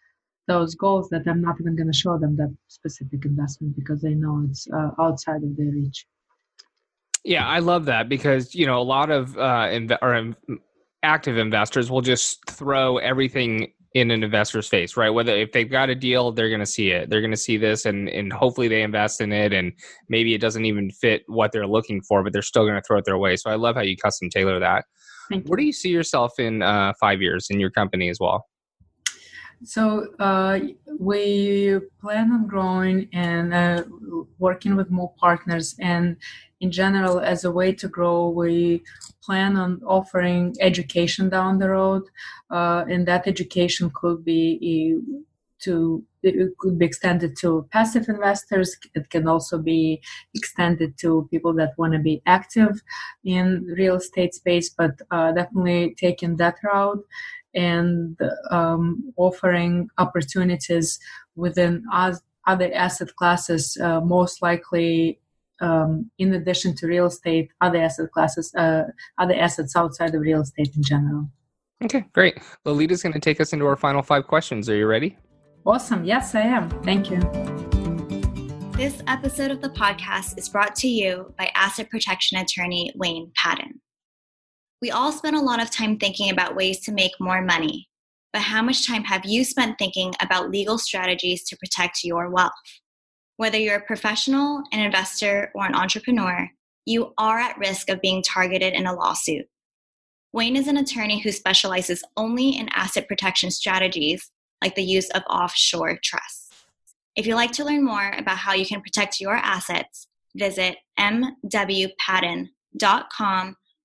those 0.48 0.76
goals, 0.76 1.10
that 1.10 1.28
I'm 1.28 1.42
not 1.42 1.56
even 1.60 1.76
going 1.76 1.92
to 1.92 1.98
show 1.98 2.18
them 2.18 2.36
that 2.38 2.56
specific 2.68 3.26
investment 3.26 3.76
because 3.76 4.02
they 4.02 4.13
know 4.13 4.46
it's 4.50 4.68
uh, 4.72 4.92
outside 5.00 5.44
of 5.44 5.56
their 5.58 5.72
reach. 5.72 6.06
Yeah, 7.24 7.48
I 7.48 7.60
love 7.60 7.86
that 7.86 8.08
because 8.08 8.56
you 8.56 8.65
know 8.65 8.80
a 8.80 8.84
lot 8.84 9.10
of 9.10 9.38
uh, 9.38 9.68
inv- 9.68 9.98
or 10.02 10.36
active 11.04 11.38
investors 11.38 11.89
will 11.89 12.02
just 12.02 12.46
throw 12.50 12.98
everything 12.98 13.74
in 13.93 14.12
an 14.12 14.23
investor's 14.23 14.67
face, 14.67 14.95
right? 14.95 15.10
Whether 15.10 15.36
if 15.36 15.52
they've 15.52 15.69
got 15.69 15.89
a 15.89 15.95
deal, 15.95 16.32
they're 16.32 16.49
going 16.49 16.60
to 16.60 16.65
see 16.65 16.91
it. 16.91 17.10
They're 17.10 17.21
going 17.21 17.32
to 17.32 17.38
see 17.38 17.58
this, 17.58 17.86
and 17.86 18.08
and 18.10 18.32
hopefully 18.32 18.67
they 18.67 18.84
invest 18.84 19.21
in 19.21 19.32
it, 19.32 19.52
and 19.54 19.73
maybe 20.10 20.34
it 20.34 20.41
doesn't 20.41 20.65
even 20.65 20.91
fit 20.91 21.23
what 21.28 21.52
they're 21.52 21.67
looking 21.67 22.02
for, 22.02 22.23
but 22.23 22.34
they're 22.34 22.41
still 22.41 22.63
going 22.63 22.75
to 22.75 22.82
throw 22.82 22.97
it 22.97 23.06
their 23.06 23.17
way. 23.17 23.36
So 23.36 23.49
I 23.49 23.56
love 23.56 23.75
how 23.75 23.82
you 23.82 23.97
custom 23.97 24.30
tailor 24.30 24.60
that. 24.60 24.86
Where 25.45 25.58
do 25.58 25.63
you 25.63 25.73
see 25.73 25.89
yourself 25.89 26.39
in 26.39 26.62
uh, 26.62 26.93
five 26.99 27.21
years 27.21 27.47
in 27.49 27.60
your 27.60 27.69
company 27.71 28.10
as 28.10 28.19
well? 28.19 28.47
So 29.63 30.08
uh, 30.19 30.60
we 31.00 31.80
plan 32.02 32.32
on 32.32 32.48
growing 32.48 33.10
and 33.12 33.54
uh, 33.54 33.84
working 34.38 34.76
with 34.76 34.89
more 34.89 35.13
partners, 35.19 35.76
and 35.80 36.15
in 36.62 36.72
general, 36.72 37.19
as 37.19 37.43
a 37.43 37.52
way 37.52 37.74
to 37.74 37.88
grow, 37.89 38.30
we 38.30 38.84
plan 39.22 39.58
on 39.58 39.82
offering 39.86 40.56
education 40.62 41.28
down 41.30 41.60
the 41.60 41.69
road, 41.69 42.04
uh, 42.50 42.86
and 42.89 43.06
that 43.08 43.28
education 43.28 43.91
could 43.93 44.24
be 44.24 45.02
to 45.60 46.04
it 46.22 46.58
could 46.58 46.78
be 46.78 46.86
extended 46.86 47.36
to 47.38 47.67
passive 47.72 48.08
investors. 48.10 48.76
It 48.93 49.10
can 49.10 49.28
also 49.28 49.58
be 49.58 50.02
extended 50.36 50.98
to 51.00 51.28
people 51.32 51.54
that 51.54 51.78
want 51.78 51.93
to 51.93 52.00
be 52.00 52.22
active 52.26 52.82
in 53.24 53.65
real 53.78 53.95
estate 53.95 54.34
space, 54.34 54.69
but 54.69 55.02
uh, 55.12 55.32
definitely 55.32 55.95
taking 55.98 56.36
that 56.38 56.56
route 56.63 57.04
and 57.53 58.17
um, 58.51 59.13
offering 59.17 59.89
opportunities 59.97 60.99
within 61.35 61.83
other 62.45 62.71
asset 62.73 63.15
classes, 63.15 63.77
uh, 63.81 64.01
most 64.01 64.41
likely 64.41 65.19
um, 65.62 66.09
in 66.17 66.33
addition 66.33 66.75
to 66.75 66.88
real 66.88 67.07
estate, 67.07 67.49
other 67.62 67.79
asset 67.79 68.12
classes, 68.12 68.53
uh, 68.55 68.83
other 69.17 69.35
assets 69.35 69.75
outside 69.75 70.15
of 70.15 70.21
real 70.21 70.41
estate 70.41 70.71
in 70.75 70.83
general. 70.83 71.29
Okay, 71.83 72.05
great. 72.13 72.38
Lolita's 72.65 73.01
going 73.01 73.13
to 73.13 73.19
take 73.19 73.39
us 73.39 73.53
into 73.53 73.65
our 73.65 73.77
final 73.77 74.01
five 74.01 74.27
questions. 74.27 74.69
Are 74.69 74.75
you 74.75 74.85
ready? 74.85 75.17
Awesome. 75.65 76.03
Yes, 76.03 76.35
I 76.35 76.41
am. 76.41 76.69
Thank 76.83 77.09
you. 77.09 77.19
This 78.73 79.01
episode 79.07 79.51
of 79.51 79.62
the 79.62 79.69
podcast 79.69 80.38
is 80.38 80.47
brought 80.47 80.75
to 80.77 80.88
you 80.88 81.33
by 81.38 81.51
asset 81.55 81.89
protection 81.89 82.38
attorney 82.38 82.93
Wayne 82.95 83.31
Patton. 83.35 83.79
We 84.82 84.92
all 84.92 85.12
spend 85.12 85.36
a 85.36 85.42
lot 85.42 85.62
of 85.62 85.70
time 85.70 85.98
thinking 85.98 86.30
about 86.30 86.56
ways 86.56 86.80
to 86.82 86.94
make 86.94 87.12
more 87.20 87.42
money, 87.42 87.89
but 88.32 88.42
how 88.42 88.62
much 88.62 88.88
time 88.88 89.04
have 89.04 89.26
you 89.26 89.44
spent 89.44 89.78
thinking 89.78 90.13
about 90.22 90.52
legal 90.52 90.78
strategies 90.78 91.44
to 91.46 91.58
protect 91.58 92.06
your 92.06 92.30
wealth? 92.30 92.54
Whether 93.36 93.58
you're 93.58 93.76
a 93.76 93.86
professional, 93.86 94.63
an 94.72 94.80
investor, 94.80 95.52
or 95.54 95.65
an 95.65 95.76
entrepreneur, 95.76 96.50
you 96.86 97.13
are 97.18 97.39
at 97.39 97.58
risk 97.58 97.89
of 97.89 98.00
being 98.00 98.24
targeted 98.24 98.74
in 98.74 98.86
a 98.86 98.94
lawsuit. 98.94 99.48
Wayne 100.32 100.56
is 100.56 100.70
an 100.70 100.78
attorney 100.78 101.20
who 101.20 101.34
specializes 101.34 102.02
only 102.15 102.52
in 102.52 102.70
asset 102.70 103.08
protection 103.10 103.52
strategies 103.52 104.32
like 104.63 104.76
the 104.76 104.84
use 104.84 105.10
of 105.10 105.24
offshore 105.30 106.00
trusts. 106.02 106.48
If 107.18 107.28
you'd 107.28 107.36
like 107.36 107.52
to 107.54 107.65
learn 107.65 107.84
more 107.84 108.12
about 108.18 108.38
how 108.38 108.54
you 108.54 108.65
can 108.65 108.82
protect 108.82 109.20
your 109.20 109.36
assets, 109.36 110.08
visit 110.36 110.78
mwpatton.com 110.98 112.48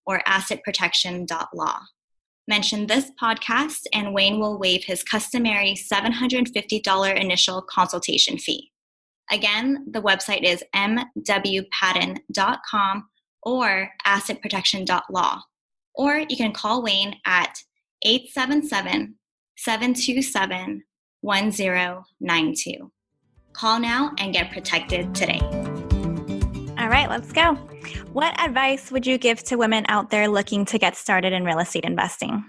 or 0.06 0.20
assetprotection.law. 0.26 1.80
Mention 2.46 2.86
this 2.86 3.10
podcast, 3.20 3.80
and 3.94 4.12
Wayne 4.12 4.38
will 4.38 4.58
waive 4.58 4.84
his 4.84 5.02
customary 5.02 5.74
$750 5.74 7.16
initial 7.16 7.62
consultation 7.62 8.36
fee. 8.36 8.70
Again, 9.30 9.86
the 9.90 10.02
website 10.02 10.42
is 10.42 10.62
mwpatton.com 10.76 13.08
or 13.42 13.88
assetprotection.law. 14.06 15.40
Or 15.94 16.18
you 16.28 16.36
can 16.36 16.52
call 16.52 16.82
Wayne 16.82 17.16
at 17.24 17.56
877 18.04 19.14
727 19.56 20.82
1092. 21.22 22.92
Call 23.54 23.80
now 23.80 24.12
and 24.18 24.34
get 24.34 24.50
protected 24.50 25.14
today. 25.14 25.40
All 26.78 26.88
right, 26.88 27.08
let's 27.08 27.32
go. 27.32 27.56
What 28.12 28.38
advice 28.40 28.90
would 28.90 29.06
you 29.06 29.18
give 29.18 29.42
to 29.44 29.56
women 29.56 29.84
out 29.88 30.10
there 30.10 30.28
looking 30.28 30.64
to 30.66 30.78
get 30.78 30.96
started 30.96 31.32
in 31.32 31.44
real 31.44 31.58
estate 31.58 31.84
investing? 31.84 32.44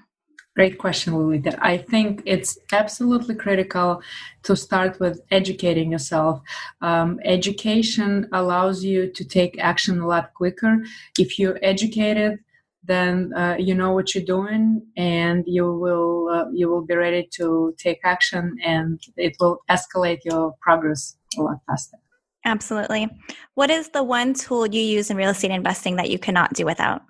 Great 0.55 0.77
question, 0.77 1.13
Lolita. 1.13 1.57
I 1.61 1.77
think 1.77 2.21
it's 2.25 2.57
absolutely 2.71 3.35
critical 3.35 4.01
to 4.43 4.55
start 4.55 5.01
with 5.01 5.19
educating 5.29 5.91
yourself. 5.91 6.41
Um, 6.81 7.19
education 7.25 8.29
allows 8.31 8.81
you 8.81 9.11
to 9.11 9.25
take 9.25 9.59
action 9.59 9.99
a 9.99 10.07
lot 10.07 10.33
quicker. 10.33 10.81
If 11.19 11.37
you're 11.37 11.59
educated, 11.61 12.39
then 12.85 13.33
uh, 13.33 13.57
you 13.59 13.75
know 13.75 13.91
what 13.91 14.15
you're 14.15 14.23
doing, 14.23 14.81
and 14.95 15.43
you 15.45 15.73
will 15.73 16.29
uh, 16.29 16.45
you 16.53 16.69
will 16.69 16.85
be 16.85 16.95
ready 16.95 17.27
to 17.33 17.75
take 17.77 17.99
action, 18.05 18.55
and 18.63 19.01
it 19.17 19.35
will 19.41 19.59
escalate 19.69 20.19
your 20.23 20.53
progress 20.61 21.17
a 21.37 21.41
lot 21.41 21.57
faster. 21.67 21.97
Absolutely. 22.45 23.09
What 23.55 23.69
is 23.71 23.89
the 23.89 24.03
one 24.03 24.33
tool 24.33 24.67
you 24.67 24.81
use 24.81 25.09
in 25.09 25.17
real 25.17 25.31
estate 25.31 25.51
investing 25.51 25.95
that 25.97 26.09
you 26.09 26.19
cannot 26.19 26.53
do 26.53 26.65
without? 26.65 27.01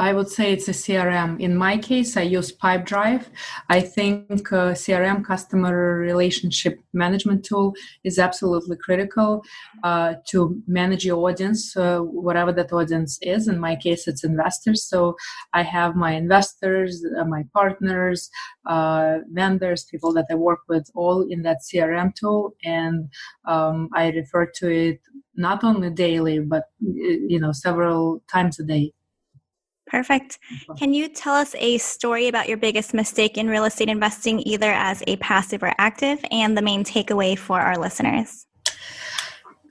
I 0.00 0.14
would 0.14 0.30
say 0.30 0.50
it's 0.50 0.66
a 0.66 0.72
CRM. 0.72 1.38
In 1.40 1.54
my 1.54 1.76
case, 1.76 2.16
I 2.16 2.22
use 2.22 2.50
Pipedrive. 2.50 3.26
I 3.68 3.82
think 3.82 4.50
uh, 4.50 4.72
CRM, 4.72 5.22
customer 5.22 5.98
relationship 5.98 6.80
management 6.94 7.44
tool, 7.44 7.74
is 8.02 8.18
absolutely 8.18 8.78
critical 8.78 9.44
uh, 9.84 10.14
to 10.28 10.62
manage 10.66 11.04
your 11.04 11.18
audience, 11.28 11.76
uh, 11.76 11.98
whatever 11.98 12.50
that 12.50 12.72
audience 12.72 13.18
is. 13.20 13.46
In 13.46 13.60
my 13.60 13.76
case, 13.76 14.08
it's 14.08 14.24
investors. 14.24 14.84
So 14.84 15.16
I 15.52 15.62
have 15.64 15.94
my 15.96 16.12
investors, 16.14 17.04
uh, 17.18 17.24
my 17.24 17.44
partners, 17.52 18.30
uh, 18.64 19.18
vendors, 19.30 19.84
people 19.84 20.14
that 20.14 20.28
I 20.30 20.34
work 20.34 20.60
with, 20.66 20.90
all 20.94 21.26
in 21.28 21.42
that 21.42 21.58
CRM 21.60 22.14
tool, 22.14 22.54
and 22.64 23.10
um, 23.44 23.90
I 23.92 24.08
refer 24.12 24.46
to 24.60 24.66
it 24.70 25.00
not 25.36 25.62
only 25.62 25.90
daily, 25.90 26.38
but 26.38 26.64
you 26.80 27.38
know, 27.38 27.52
several 27.52 28.22
times 28.32 28.58
a 28.58 28.64
day. 28.64 28.94
Perfect. 29.90 30.38
Mm-hmm. 30.52 30.74
Can 30.74 30.94
you 30.94 31.08
tell 31.08 31.34
us 31.34 31.54
a 31.58 31.76
story 31.78 32.28
about 32.28 32.48
your 32.48 32.56
biggest 32.56 32.94
mistake 32.94 33.36
in 33.36 33.48
real 33.48 33.64
estate 33.64 33.88
investing, 33.88 34.40
either 34.46 34.70
as 34.72 35.02
a 35.08 35.16
passive 35.16 35.64
or 35.64 35.74
active, 35.78 36.24
and 36.30 36.56
the 36.56 36.62
main 36.62 36.84
takeaway 36.84 37.36
for 37.36 37.60
our 37.60 37.76
listeners? 37.76 38.46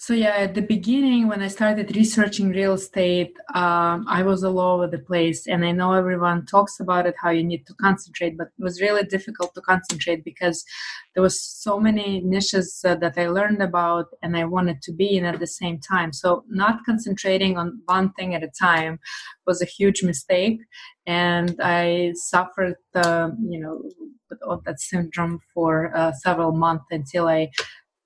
So 0.09 0.15
yeah, 0.15 0.37
at 0.37 0.55
the 0.55 0.63
beginning 0.63 1.27
when 1.27 1.43
I 1.43 1.49
started 1.49 1.95
researching 1.95 2.49
real 2.49 2.73
estate, 2.73 3.37
um, 3.53 4.07
I 4.09 4.23
was 4.23 4.43
all 4.43 4.59
over 4.59 4.87
the 4.87 4.97
place, 4.97 5.45
and 5.45 5.63
I 5.63 5.71
know 5.71 5.93
everyone 5.93 6.47
talks 6.47 6.79
about 6.79 7.05
it 7.05 7.13
how 7.21 7.29
you 7.29 7.43
need 7.43 7.67
to 7.67 7.75
concentrate, 7.75 8.35
but 8.35 8.47
it 8.47 8.63
was 8.63 8.81
really 8.81 9.03
difficult 9.03 9.53
to 9.53 9.61
concentrate 9.61 10.23
because 10.25 10.65
there 11.13 11.21
was 11.21 11.39
so 11.39 11.79
many 11.79 12.21
niches 12.21 12.81
uh, 12.83 12.95
that 12.95 13.19
I 13.19 13.27
learned 13.27 13.61
about, 13.61 14.07
and 14.23 14.35
I 14.35 14.45
wanted 14.45 14.81
to 14.81 14.91
be 14.91 15.15
in 15.15 15.25
at 15.25 15.39
the 15.39 15.45
same 15.45 15.79
time. 15.79 16.11
So 16.11 16.43
not 16.49 16.83
concentrating 16.87 17.59
on 17.59 17.79
one 17.85 18.11
thing 18.13 18.33
at 18.33 18.41
a 18.41 18.49
time 18.59 18.97
was 19.45 19.61
a 19.61 19.65
huge 19.65 20.01
mistake, 20.01 20.59
and 21.05 21.55
I 21.61 22.13
suffered, 22.15 22.77
uh, 22.95 23.29
you 23.47 23.59
know, 23.59 23.83
with 24.27 24.39
all 24.41 24.59
that 24.65 24.79
syndrome 24.79 25.39
for 25.53 25.95
uh, 25.95 26.13
several 26.13 26.51
months 26.51 26.85
until 26.89 27.27
I 27.27 27.51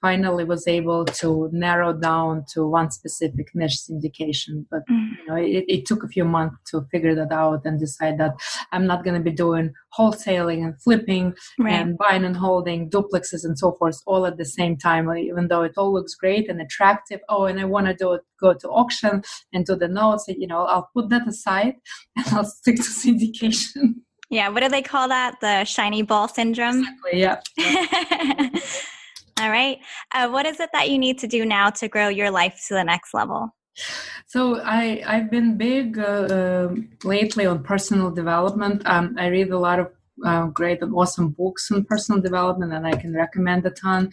finally 0.03 0.43
was 0.43 0.67
able 0.67 1.05
to 1.05 1.49
narrow 1.53 1.93
down 1.93 2.43
to 2.53 2.67
one 2.67 2.91
specific 2.91 3.47
niche 3.55 3.79
syndication. 3.85 4.65
But 4.69 4.81
mm. 4.91 5.11
you 5.17 5.25
know, 5.25 5.35
it, 5.37 5.63
it, 5.69 5.85
took 5.85 6.03
a 6.03 6.09
few 6.09 6.25
months 6.25 6.57
to 6.71 6.85
figure 6.91 7.15
that 7.15 7.31
out 7.31 7.61
and 7.63 7.79
decide 7.79 8.17
that 8.17 8.33
I'm 8.73 8.85
not 8.85 9.05
going 9.05 9.15
to 9.15 9.23
be 9.23 9.31
doing 9.31 9.73
wholesaling 9.97 10.61
and 10.65 10.79
flipping 10.81 11.35
right. 11.57 11.73
and 11.73 11.97
buying 11.97 12.25
and 12.25 12.35
holding 12.35 12.89
duplexes 12.89 13.45
and 13.45 13.57
so 13.57 13.71
forth 13.71 14.01
all 14.05 14.25
at 14.25 14.37
the 14.37 14.43
same 14.43 14.75
time. 14.75 15.09
Even 15.15 15.47
though 15.47 15.63
it 15.63 15.77
all 15.77 15.93
looks 15.93 16.15
great 16.15 16.49
and 16.49 16.59
attractive. 16.59 17.21
Oh, 17.29 17.45
and 17.45 17.57
I 17.61 17.63
want 17.63 17.87
to 17.87 17.93
do 17.93 18.11
it, 18.11 18.23
go 18.41 18.53
to 18.53 18.67
auction 18.67 19.23
and 19.53 19.65
do 19.65 19.77
the 19.77 19.87
notes. 19.87 20.25
You 20.27 20.47
know, 20.47 20.65
I'll 20.65 20.89
put 20.93 21.07
that 21.11 21.25
aside 21.25 21.75
and 22.17 22.27
I'll 22.33 22.43
stick 22.43 22.75
to 22.75 22.81
syndication. 22.81 24.01
Yeah, 24.29 24.49
what 24.49 24.63
do 24.63 24.67
they 24.67 24.81
call 24.81 25.07
that? 25.07 25.39
The 25.39 25.63
shiny 25.63 26.01
ball 26.01 26.27
syndrome? 26.27 26.83
Exactly, 27.05 27.19
yeah. 27.21 28.59
All 29.39 29.49
right. 29.49 29.79
Uh, 30.13 30.29
what 30.29 30.45
is 30.45 30.59
it 30.59 30.69
that 30.73 30.89
you 30.89 30.99
need 30.99 31.17
to 31.19 31.27
do 31.27 31.45
now 31.45 31.69
to 31.71 31.87
grow 31.87 32.07
your 32.07 32.29
life 32.29 32.63
to 32.67 32.75
the 32.75 32.83
next 32.83 33.13
level? 33.13 33.49
So 34.27 34.61
I 34.61 35.03
I've 35.05 35.31
been 35.31 35.57
big 35.57 35.97
uh, 35.97 36.27
uh, 36.37 36.75
lately 37.03 37.45
on 37.45 37.63
personal 37.63 38.11
development. 38.11 38.83
Um, 38.85 39.15
I 39.17 39.27
read 39.27 39.49
a 39.49 39.57
lot 39.57 39.79
of 39.79 39.91
uh, 40.23 40.45
great 40.47 40.81
and 40.81 40.93
awesome 40.93 41.29
books 41.29 41.71
on 41.71 41.83
personal 41.85 42.21
development, 42.21 42.73
and 42.73 42.85
I 42.85 42.95
can 42.95 43.13
recommend 43.13 43.65
a 43.65 43.71
ton. 43.71 44.11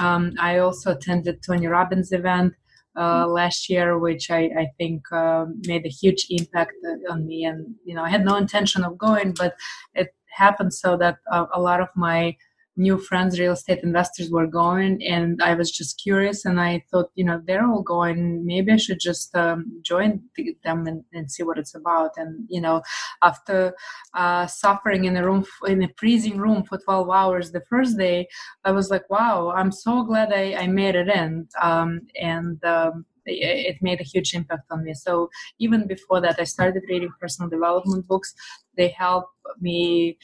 Um, 0.00 0.32
I 0.40 0.58
also 0.58 0.92
attended 0.92 1.42
Tony 1.42 1.66
Robbins 1.66 2.12
event 2.12 2.54
uh, 2.96 3.24
mm-hmm. 3.24 3.32
last 3.32 3.68
year, 3.68 3.98
which 3.98 4.30
I, 4.30 4.50
I 4.58 4.66
think 4.78 5.02
uh, 5.12 5.44
made 5.66 5.84
a 5.84 5.90
huge 5.90 6.26
impact 6.30 6.72
on 7.10 7.26
me. 7.26 7.44
And 7.44 7.74
you 7.84 7.94
know, 7.94 8.02
I 8.02 8.08
had 8.08 8.24
no 8.24 8.36
intention 8.36 8.82
of 8.82 8.96
going, 8.96 9.34
but 9.34 9.54
it 9.94 10.08
happened 10.30 10.72
so 10.72 10.96
that 10.96 11.18
a 11.30 11.60
lot 11.60 11.80
of 11.80 11.88
my 11.94 12.34
new 12.76 12.98
friends, 12.98 13.38
real 13.38 13.52
estate 13.52 13.80
investors 13.82 14.30
were 14.30 14.46
going, 14.46 15.02
and 15.06 15.42
I 15.42 15.54
was 15.54 15.70
just 15.70 16.00
curious. 16.02 16.44
And 16.44 16.60
I 16.60 16.84
thought, 16.90 17.10
you 17.14 17.24
know, 17.24 17.40
they're 17.46 17.66
all 17.66 17.82
going. 17.82 18.44
Maybe 18.46 18.72
I 18.72 18.76
should 18.76 19.00
just 19.00 19.34
um, 19.36 19.80
join 19.82 20.22
them 20.64 20.86
and, 20.86 21.04
and, 21.12 21.30
see 21.30 21.42
what 21.42 21.58
it's 21.58 21.74
about. 21.74 22.12
And 22.16 22.46
you 22.48 22.60
know, 22.60 22.82
after 23.22 23.74
uh, 24.14 24.46
suffering 24.46 25.04
in 25.04 25.16
a 25.16 25.24
room 25.24 25.44
in 25.66 25.82
a 25.82 25.88
freezing 25.96 26.38
room 26.38 26.64
for 26.64 26.78
12 26.78 27.10
hours 27.10 27.52
the 27.52 27.62
first 27.68 27.98
day, 27.98 28.26
I 28.64 28.72
was 28.72 28.90
like, 28.90 29.08
wow, 29.10 29.52
I'm 29.54 29.72
so 29.72 30.02
glad 30.04 30.32
I, 30.32 30.54
I 30.54 30.66
made 30.66 30.94
it 30.94 31.08
in. 31.08 31.48
Um, 31.60 32.00
and 32.20 32.62
um, 32.64 33.04
it 33.26 33.76
made 33.80 34.00
a 34.00 34.04
huge 34.04 34.34
impact 34.34 34.64
on 34.70 34.84
me. 34.84 34.94
So 34.94 35.30
even 35.58 35.86
before 35.86 36.20
that, 36.20 36.36
I 36.38 36.44
started 36.44 36.82
reading 36.88 37.10
personal 37.20 37.48
development 37.48 38.06
books. 38.06 38.34
They 38.76 38.88
help 38.88 39.26
me 39.60 40.18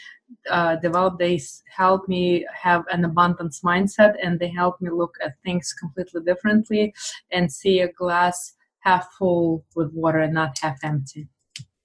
uh, 0.50 0.76
develop. 0.76 1.18
They 1.18 1.40
help 1.74 2.08
me 2.08 2.46
have 2.52 2.84
an 2.90 3.04
abundance 3.04 3.60
mindset, 3.60 4.14
and 4.22 4.38
they 4.38 4.48
help 4.48 4.80
me 4.80 4.90
look 4.90 5.16
at 5.22 5.34
things 5.44 5.72
completely 5.72 6.22
differently 6.24 6.94
and 7.30 7.52
see 7.52 7.80
a 7.80 7.92
glass 7.92 8.54
half 8.80 9.12
full 9.18 9.64
with 9.74 9.92
water 9.92 10.20
and 10.20 10.34
not 10.34 10.58
half 10.60 10.78
empty. 10.82 11.28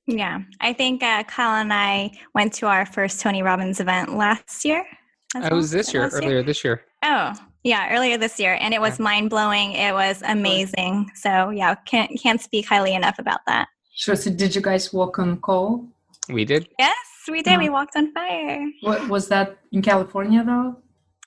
Yeah, 0.06 0.42
I 0.60 0.74
think 0.74 1.02
uh, 1.02 1.24
Kyle 1.24 1.62
and 1.62 1.74
I 1.74 2.12
went 2.34 2.54
to 2.56 2.68
our 2.68 2.86
first 2.86 3.22
Tony 3.22 3.42
Robbins 3.42 3.80
event 3.80 4.16
last 4.16 4.66
year. 4.66 4.86
I 5.36 5.54
was 5.54 5.72
this 5.72 5.94
year, 5.94 6.10
earlier 6.10 6.32
year? 6.32 6.44
this 6.44 6.64
year. 6.64 6.84
Oh, 7.04 7.34
yeah, 7.64 7.96
earlier 7.96 8.18
this 8.18 8.40
year, 8.40 8.58
and 8.60 8.74
it 8.74 8.82
was 8.82 9.00
yeah. 9.00 9.04
mind 9.04 9.30
blowing. 9.30 9.72
It 9.74 9.94
was 9.94 10.22
amazing. 10.26 11.12
So 11.16 11.50
yeah, 11.50 11.76
can't 11.86 12.12
can't 12.22 12.42
speak 12.42 12.68
highly 12.68 12.94
enough 12.94 13.20
about 13.20 13.42
that. 13.48 13.68
Sure. 13.96 14.16
So 14.16 14.32
did 14.32 14.56
you 14.56 14.62
guys 14.62 14.92
walk 14.92 15.20
on 15.20 15.40
coal? 15.40 15.88
We 16.30 16.46
did. 16.46 16.68
Yes, 16.80 16.96
we 17.30 17.42
did. 17.42 17.60
We 17.60 17.70
walked 17.70 17.96
on 17.96 18.12
fire. 18.14 18.66
What 18.82 19.08
was 19.08 19.28
that 19.30 19.58
in 19.72 19.82
California 19.82 20.44
though? 20.44 20.78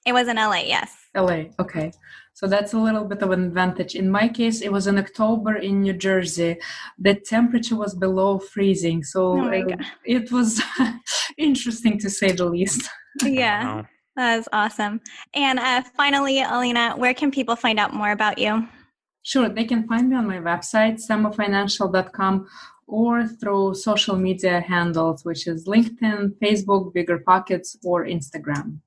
It 0.04 0.12
was 0.12 0.28
in 0.28 0.36
LA. 0.36 0.62
Yes. 0.66 0.94
LA. 1.16 1.46
Okay. 1.58 1.92
So 2.34 2.46
that's 2.46 2.74
a 2.74 2.78
little 2.78 3.04
bit 3.04 3.22
of 3.22 3.30
an 3.30 3.44
advantage. 3.44 3.94
In 3.94 4.10
my 4.10 4.28
case, 4.28 4.60
it 4.60 4.70
was 4.70 4.86
in 4.86 4.98
October 4.98 5.56
in 5.56 5.82
New 5.82 5.94
Jersey. 5.94 6.58
The 6.98 7.14
temperature 7.14 7.76
was 7.76 7.94
below 7.94 8.38
freezing, 8.38 9.02
so 9.02 9.40
oh 9.40 9.48
it, 9.48 9.80
it 10.04 10.30
was 10.30 10.60
interesting 11.38 11.98
to 12.00 12.10
say 12.10 12.32
the 12.32 12.44
least. 12.44 12.90
Yeah. 13.22 13.84
That 14.16 14.38
is 14.38 14.48
awesome. 14.52 15.00
And 15.34 15.58
uh, 15.58 15.82
finally, 15.94 16.42
Alina, 16.42 16.94
where 16.96 17.12
can 17.12 17.30
people 17.30 17.54
find 17.54 17.78
out 17.78 17.92
more 17.92 18.12
about 18.12 18.38
you? 18.38 18.66
Sure, 19.22 19.48
they 19.48 19.64
can 19.64 19.86
find 19.86 20.08
me 20.08 20.16
on 20.16 20.26
my 20.26 20.38
website, 20.38 21.00
samofinancial.com, 21.06 22.46
or 22.86 23.26
through 23.26 23.74
social 23.74 24.16
media 24.16 24.60
handles, 24.60 25.24
which 25.24 25.46
is 25.46 25.66
LinkedIn, 25.66 26.34
Facebook, 26.42 26.94
Bigger 26.94 27.18
Pockets, 27.18 27.76
or 27.84 28.06
Instagram. 28.06 28.78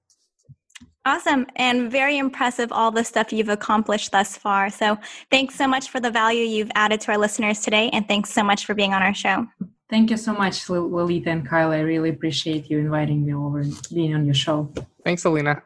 Awesome 1.06 1.46
and 1.56 1.92
very 1.92 2.18
impressive 2.18 2.72
all 2.72 2.92
the 2.92 3.04
stuff 3.04 3.32
you've 3.32 3.50
accomplished 3.50 4.12
thus 4.12 4.38
far. 4.38 4.70
So, 4.70 4.98
thanks 5.32 5.56
so 5.56 5.68
much 5.68 5.90
for 5.90 6.00
the 6.00 6.12
value 6.12 6.44
you've 6.44 6.72
added 6.76 7.02
to 7.02 7.12
our 7.12 7.18
listeners 7.18 7.62
today, 7.62 7.90
and 7.92 8.08
thanks 8.08 8.32
so 8.32 8.44
much 8.44 8.66
for 8.66 8.74
being 8.74 8.94
on 8.94 9.02
our 9.02 9.14
show. 9.14 9.48
Thank 9.90 10.12
you 10.12 10.18
so 10.18 10.34
much, 10.34 10.70
Lolita 10.70 11.32
and 11.32 11.48
Kyle. 11.48 11.72
I 11.72 11.80
really 11.80 12.10
appreciate 12.10 12.70
you 12.70 12.78
inviting 12.78 13.26
me 13.26 13.34
over 13.34 13.60
and 13.60 13.74
being 13.92 14.14
on 14.14 14.24
your 14.24 14.36
show. 14.36 14.72
Thanks, 15.10 15.26
Alina. 15.26 15.64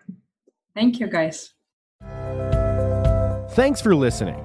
Thank 0.73 1.01
you, 1.01 1.07
guys. 1.07 1.53
Thanks 3.51 3.81
for 3.81 3.93
listening. 3.93 4.39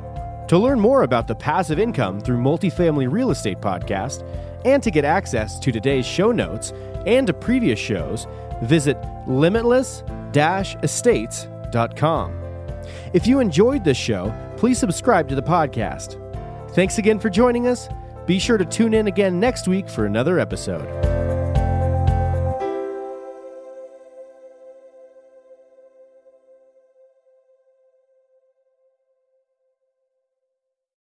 To 0.49 0.59
learn 0.59 0.81
more 0.81 1.05
about 1.05 1.29
the 1.29 1.37
passive 1.37 1.79
income 1.79 2.21
through 2.21 2.39
multifamily 2.39 3.09
real 3.09 3.31
estate 3.31 3.61
podcast, 3.61 4.29
and 4.65 4.83
to 4.83 4.91
get 4.91 5.05
access 5.05 5.61
to 5.61 5.71
today's 5.71 6.05
show 6.05 6.33
notes 6.33 6.73
and 7.07 7.29
to 7.29 7.33
previous 7.33 7.79
shows, 7.79 8.27
visit 8.63 8.97
limitless 9.29 10.03
estates.com. 10.35 12.33
If 13.13 13.29
you 13.29 13.39
enjoyed 13.39 13.85
this 13.85 13.97
show, 13.97 14.35
please 14.57 14.79
subscribe 14.79 15.29
to 15.29 15.37
the 15.37 15.43
podcast. 15.43 16.19
Thanks 16.75 16.99
again 16.99 17.21
for 17.21 17.31
joining 17.31 17.69
us 17.69 17.89
be 18.27 18.39
sure 18.39 18.59
to 18.59 18.65
tune 18.65 18.95
in 18.95 19.07
again 19.07 19.41
next 19.41 19.69
week 19.69 19.89
for 19.89 20.07
another 20.07 20.39
episode. 20.39 21.28